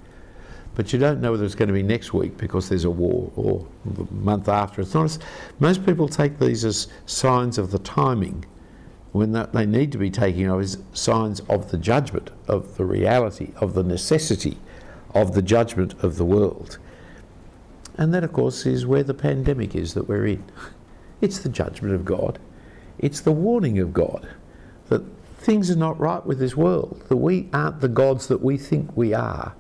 But 0.74 0.92
you 0.92 0.98
don't 0.98 1.20
know 1.20 1.32
whether 1.32 1.44
it's 1.44 1.54
going 1.54 1.68
to 1.68 1.74
be 1.74 1.82
next 1.82 2.14
week 2.14 2.38
because 2.38 2.68
there's 2.68 2.85
a 2.85 2.90
war 2.90 3.30
or 3.37 3.66
the 3.85 4.11
month 4.12 4.48
after. 4.48 4.80
It's 4.80 4.94
not. 4.94 5.04
As, 5.04 5.18
most 5.61 5.85
people 5.85 6.08
take 6.08 6.38
these 6.38 6.64
as 6.64 6.88
signs 7.04 7.58
of 7.58 7.70
the 7.70 7.78
timing 7.78 8.44
when 9.12 9.32
they 9.32 9.66
need 9.66 9.92
to 9.92 9.98
be 9.98 10.11
taking 10.11 10.46
as 10.46 10.78
signs 10.94 11.40
of 11.40 11.70
the 11.70 11.76
judgment, 11.76 12.30
of 12.48 12.78
the 12.78 12.87
reality, 12.87 13.52
of 13.56 13.74
the 13.74 13.82
necessity 13.82 14.56
of 15.14 15.35
the 15.35 15.42
judgment 15.42 15.94
of 16.02 16.16
the 16.16 16.24
world. 16.24 16.78
And 17.96 18.12
that, 18.14 18.24
of 18.24 18.32
course, 18.32 18.64
is 18.66 18.87
where 18.87 19.02
the 19.02 19.14
pandemic 19.14 19.74
is 19.74 19.94
that 19.94 20.08
we're 20.08 20.26
in. 20.26 20.44
It's 21.20 21.38
the 21.38 21.48
judgment 21.48 21.94
of 21.94 22.04
God, 22.04 22.40
it's 22.98 23.20
the 23.20 23.30
warning 23.30 23.78
of 23.78 23.92
God 23.92 24.26
that 24.88 25.04
things 25.38 25.70
are 25.70 25.76
not 25.76 26.00
right 26.00 26.26
with 26.26 26.40
this 26.40 26.56
world, 26.56 27.00
that 27.08 27.18
we 27.18 27.48
aren't 27.52 27.80
the 27.80 27.87
gods 27.87 28.26
that 28.26 28.42
we 28.42 28.58
think 28.58 28.96
we 28.96 29.14
are. 29.14 29.54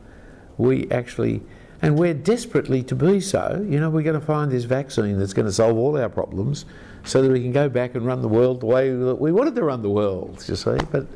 We 0.58 0.90
actually, 0.90 1.42
and 1.80 1.98
we're 1.98 2.14
desperately 2.14 2.82
to 2.84 2.94
be 2.94 3.20
so. 3.20 3.64
You 3.68 3.80
know, 3.80 3.90
we're 3.90 4.02
going 4.02 4.18
to 4.18 4.26
find 4.26 4.50
this 4.50 4.64
vaccine 4.64 5.18
that's 5.18 5.32
going 5.32 5.46
to 5.46 5.52
solve 5.52 5.76
all 5.76 5.96
our 5.96 6.08
problems 6.08 6.64
so 7.04 7.22
that 7.22 7.30
we 7.30 7.40
can 7.40 7.52
go 7.52 7.68
back 7.68 7.94
and 7.94 8.06
run 8.06 8.22
the 8.22 8.28
world 8.28 8.60
the 8.60 8.66
way 8.66 8.90
that 8.90 9.16
we 9.16 9.32
wanted 9.32 9.54
to 9.56 9.64
run 9.64 9.82
the 9.82 9.90
world, 9.90 10.44
you 10.48 10.56
see. 10.56 10.76
But 10.90 11.06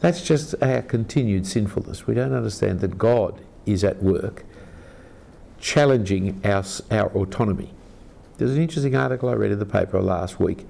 that's 0.00 0.22
just 0.22 0.54
our 0.62 0.82
continued 0.82 1.46
sinfulness. 1.46 2.06
We 2.06 2.14
don't 2.14 2.32
understand 2.32 2.80
that 2.80 2.96
God 2.96 3.40
is 3.66 3.84
at 3.84 4.02
work 4.02 4.44
challenging 5.60 6.40
our, 6.44 6.64
our 6.90 7.10
autonomy. 7.10 7.72
There's 8.38 8.52
an 8.52 8.62
interesting 8.62 8.96
article 8.96 9.28
I 9.28 9.34
read 9.34 9.50
in 9.52 9.58
the 9.58 9.66
paper 9.66 10.00
last 10.00 10.40
week 10.40 10.66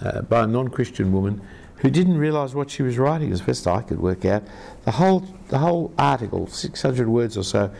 uh, 0.00 0.22
by 0.22 0.42
a 0.42 0.46
non 0.46 0.68
Christian 0.68 1.12
woman 1.12 1.40
who 1.82 1.90
didn't 1.90 2.16
realise 2.16 2.54
what 2.54 2.70
she 2.70 2.82
was 2.82 2.96
writing, 2.96 3.32
as 3.32 3.42
best 3.42 3.66
I 3.66 3.82
could 3.82 4.00
work 4.00 4.24
out. 4.24 4.44
The 4.84 4.92
whole, 4.92 5.26
the 5.48 5.58
whole 5.58 5.92
article, 5.98 6.46
600 6.46 7.08
words 7.08 7.36
or 7.36 7.42
so, 7.42 7.70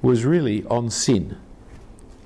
was 0.00 0.24
really 0.24 0.64
on 0.66 0.90
sin 0.90 1.36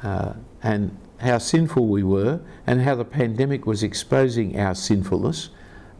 uh, 0.02 0.34
and 0.62 0.96
how 1.18 1.38
sinful 1.38 1.88
we 1.88 2.02
were, 2.02 2.40
and 2.66 2.82
how 2.82 2.94
the 2.94 3.04
pandemic 3.04 3.64
was 3.66 3.82
exposing 3.82 4.60
our 4.60 4.74
sinfulness, 4.74 5.48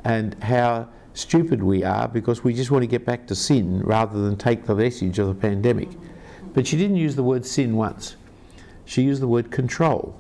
and 0.05 0.35
how 0.45 0.87
stupid 1.15 1.63
we 1.63 1.83
are 1.83 2.07
because 2.07 2.45
we 2.45 2.53
just 2.53 2.71
want 2.71 2.83
to 2.83 2.87
get 2.87 3.07
back 3.07 3.27
to 3.27 3.35
sin 3.35 3.81
rather 3.81 4.21
than 4.21 4.37
take 4.37 4.67
the 4.67 4.75
message 4.75 5.19
of 5.19 5.29
the 5.29 5.35
pandemic. 5.35 5.89
But 6.53 6.67
she 6.67 6.77
didn't 6.77 6.97
use 6.97 7.17
the 7.17 7.23
word 7.23 7.47
sin 7.47 7.75
once. 7.75 8.17
She 8.85 9.01
used 9.01 9.23
the 9.23 9.29
word 9.29 9.51
control. 9.51 10.19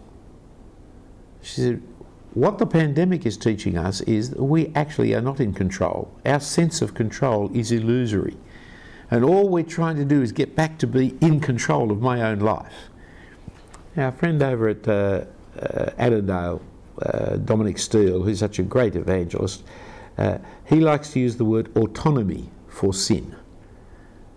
She 1.42 1.60
said, 1.60 1.82
What 2.36 2.58
the 2.58 2.66
pandemic 2.66 3.24
is 3.24 3.38
teaching 3.38 3.78
us 3.78 4.02
is 4.02 4.28
that 4.28 4.42
we 4.42 4.70
actually 4.74 5.14
are 5.14 5.22
not 5.22 5.40
in 5.40 5.54
control. 5.54 6.12
Our 6.26 6.38
sense 6.38 6.82
of 6.82 6.92
control 6.92 7.50
is 7.54 7.72
illusory. 7.72 8.36
And 9.10 9.24
all 9.24 9.48
we're 9.48 9.64
trying 9.64 9.96
to 9.96 10.04
do 10.04 10.20
is 10.20 10.32
get 10.32 10.54
back 10.54 10.76
to 10.80 10.86
be 10.86 11.16
in 11.22 11.40
control 11.40 11.90
of 11.90 12.02
my 12.02 12.20
own 12.20 12.40
life. 12.40 12.90
Our 13.96 14.12
friend 14.12 14.42
over 14.42 14.68
at 14.68 14.86
uh, 14.86 15.24
uh, 15.58 15.92
Annandale, 15.96 16.60
uh, 17.00 17.36
Dominic 17.36 17.78
Steele, 17.78 18.22
who's 18.22 18.40
such 18.40 18.58
a 18.58 18.62
great 18.62 18.96
evangelist, 18.96 19.64
uh, 20.18 20.36
he 20.66 20.78
likes 20.78 21.14
to 21.14 21.20
use 21.20 21.38
the 21.38 21.46
word 21.46 21.74
autonomy 21.74 22.50
for 22.68 22.92
sin. 22.92 23.34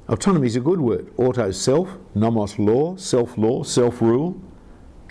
Autonomy 0.07 0.47
is 0.47 0.55
a 0.55 0.61
good 0.61 0.79
word. 0.79 1.11
Auto, 1.17 1.51
self, 1.51 1.89
nomos, 2.15 2.57
law, 2.59 2.95
self 2.95 3.37
law, 3.37 3.61
self 3.61 4.01
rule, 4.01 4.41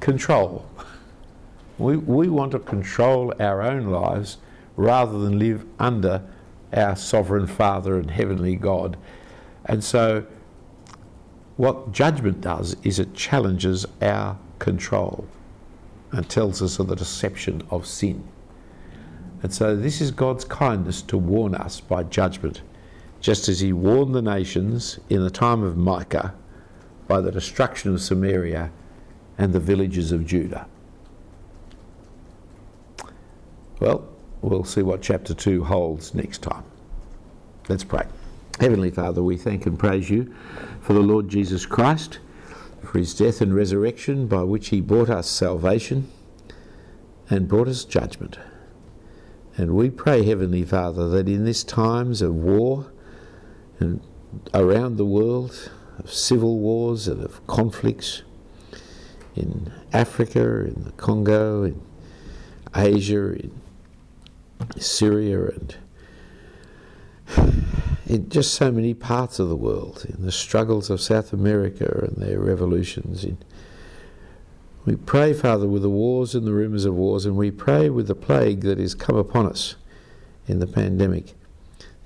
control. 0.01 0.67
We, 1.79 1.97
we 1.97 2.29
want 2.29 2.53
to 2.53 2.59
control 2.59 3.33
our 3.41 3.63
own 3.63 3.87
lives 3.87 4.39
rather 4.77 5.19
than 5.19 5.39
live 5.39 5.65
under 5.79 6.23
our 6.73 6.97
sovereign 6.97 7.47
Father 7.47 7.97
and 7.97 8.11
heavenly 8.11 8.57
God. 8.57 8.97
And 9.65 9.83
so, 9.83 10.27
what 11.57 11.93
judgment 11.93 12.41
does 12.41 12.77
is 12.83 12.99
it 12.99 13.15
challenges 13.15 13.87
our 14.01 14.39
control 14.59 15.27
and 16.13 16.29
tells 16.29 16.63
us 16.63 16.79
of 16.79 16.89
the 16.89 16.97
deception 16.97 17.63
of 17.71 17.87
sin. 17.87 18.27
And 19.43 19.53
so 19.53 19.77
this 19.77 20.01
is 20.01 20.11
God's 20.11 20.45
kindness 20.45 21.03
to 21.03 21.19
warn 21.19 21.55
us 21.55 21.81
by 21.81 22.03
judgment, 22.05 22.63
just 23.21 23.49
as 23.49 23.61
He 23.61 23.73
warned 23.73 24.15
the 24.15 24.23
nations 24.23 24.99
in 25.09 25.23
the 25.23 25.31
time 25.31 25.63
of 25.63 25.77
Micah 25.77 26.35
by 27.07 27.21
the 27.21 27.31
destruction 27.31 27.93
of 27.93 28.01
Samaria 28.01 28.71
and 29.37 29.53
the 29.53 29.61
villages 29.61 30.13
of 30.13 30.27
Judah. 30.27 30.67
Well, 33.81 34.09
we'll 34.43 34.65
see 34.65 34.83
what 34.83 35.03
chapter 35.03 35.35
2 35.35 35.65
holds 35.65 36.15
next 36.15 36.43
time. 36.43 36.65
Let's 37.69 37.85
pray. 37.85 38.07
Heavenly 38.59 38.91
Father, 38.91 39.23
we 39.23 39.37
thank 39.37 39.67
and 39.67 39.79
praise 39.79 40.11
you 40.11 40.35
for 40.81 40.95
the 40.95 41.01
Lord 41.01 41.29
Jesus 41.29 41.65
Christ, 41.65 42.19
for 42.83 42.99
his 42.99 43.15
death 43.15 43.41
and 43.41 43.55
resurrection 43.55 44.27
by 44.27 44.43
which 44.43 44.71
he 44.71 44.81
brought 44.81 45.11
us 45.11 45.29
salvation 45.29 46.11
and 47.31 47.47
brought 47.47 47.69
us 47.69 47.85
judgment. 47.85 48.39
And 49.57 49.75
we 49.75 49.91
pray, 49.91 50.25
Heavenly 50.25 50.65
Father, 50.65 51.09
that 51.11 51.29
in 51.29 51.45
these 51.45 51.63
times 51.63 52.23
of 52.23 52.35
war 52.35 52.91
and 53.79 54.01
around 54.55 54.97
the 54.97 55.05
world, 55.05 55.71
of 55.99 56.13
civil 56.13 56.59
wars 56.59 57.09
and 57.09 57.23
of 57.23 57.45
conflicts 57.47 58.23
in 59.35 59.73
Africa, 59.93 60.65
in 60.65 60.85
the 60.85 60.93
Congo, 60.93 61.65
in 61.65 61.81
Asia, 62.75 63.33
in 63.33 63.61
Syria, 64.77 65.47
and 65.49 65.77
in 68.07 68.29
just 68.29 68.55
so 68.55 68.71
many 68.71 68.95
parts 68.95 69.39
of 69.39 69.49
the 69.49 69.57
world, 69.57 70.07
in 70.09 70.25
the 70.25 70.33
struggles 70.33 70.91
of 70.91 71.01
South 71.01 71.33
America 71.33 72.09
and 72.09 72.17
their 72.17 72.41
revolutions, 72.41 73.25
in 73.25 73.39
we 74.89 74.97
pray, 74.97 75.35
Father, 75.35 75.69
with 75.69 75.83
the 75.83 75.91
wars 75.91 76.35
and 76.35 76.47
the 76.47 76.53
rumours 76.55 76.87
of 76.87 76.95
wars, 76.95 77.27
and 77.27 77.37
we 77.37 77.51
pray 77.51 77.91
with 77.91 78.07
the 78.07 78.15
plague 78.15 78.63
that 78.63 78.79
has 78.79 78.95
come 78.95 79.17
upon 79.17 79.45
us 79.45 79.77
in 80.47 80.61
the 80.61 80.67
pandemic, 80.67 81.35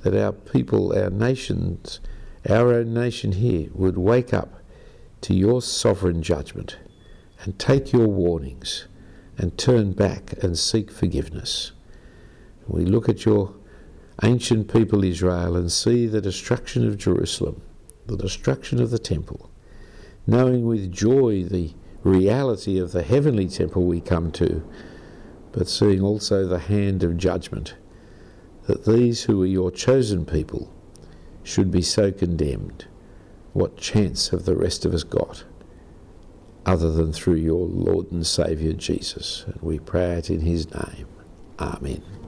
that 0.01 0.21
our 0.21 0.33
people, 0.33 0.93
our 0.93 1.09
nations, 1.09 2.01
our 2.49 2.75
own 2.75 2.93
nation 2.93 3.33
here 3.33 3.69
would 3.73 3.97
wake 3.97 4.35
up 4.35 4.61
to 5.21 5.33
your 5.33 5.63
sovereign 5.63 6.25
judgment 6.25 6.77
and 7.43 7.57
take 7.57 7.93
your 7.93 8.09
warnings 8.09 8.89
and 9.39 9.57
turn 9.57 9.93
back 9.93 10.33
and 10.43 10.59
seek 10.59 10.91
forgiveness. 10.91 11.71
We 12.69 12.85
look 12.85 13.09
at 13.09 13.25
your 13.25 13.55
ancient 14.23 14.73
people 14.73 15.05
Israel 15.05 15.57
and 15.57 15.71
see 15.71 16.07
the 16.07 16.21
destruction 16.21 16.87
of 16.87 16.99
Jerusalem, 16.99 17.63
the 18.07 18.17
destruction 18.17 18.81
of 18.81 18.91
the 18.91 18.99
temple, 18.99 19.51
knowing 20.27 20.67
with 20.67 20.93
joy 20.93 21.45
the 21.45 21.73
reality 22.05 22.79
of 22.79 22.93
the 22.93 23.03
heavenly 23.03 23.49
temple 23.49 23.85
we 23.85 24.01
come 24.01 24.31
to, 24.33 24.63
but 25.53 25.69
seeing 25.69 26.03
also 26.03 26.47
the 26.47 26.59
hand 26.59 27.03
of 27.03 27.17
judgment, 27.17 27.75
that 28.67 28.85
these 28.85 29.25
who 29.25 29.43
are 29.43 29.47
your 29.47 29.71
chosen 29.71 30.25
people 30.25 30.73
should 31.43 31.71
be 31.71 31.83
so 31.83 32.13
condemned. 32.13 32.87
What 33.53 33.77
chance 33.77 34.29
have 34.29 34.45
the 34.45 34.57
rest 34.57 34.85
of 34.85 34.95
us 34.95 35.03
got 35.03 35.45
other 36.65 36.93
than 36.93 37.13
through 37.13 37.35
your 37.35 37.67
Lord 37.67 38.13
and 38.13 38.27
Saviour 38.27 38.73
Jesus? 38.73 39.45
And 39.47 39.61
we 39.61 39.79
pray 39.79 40.13
it 40.13 40.31
in 40.31 40.41
his 40.41 40.73
name. 40.73 41.09
Amen. 41.59 42.22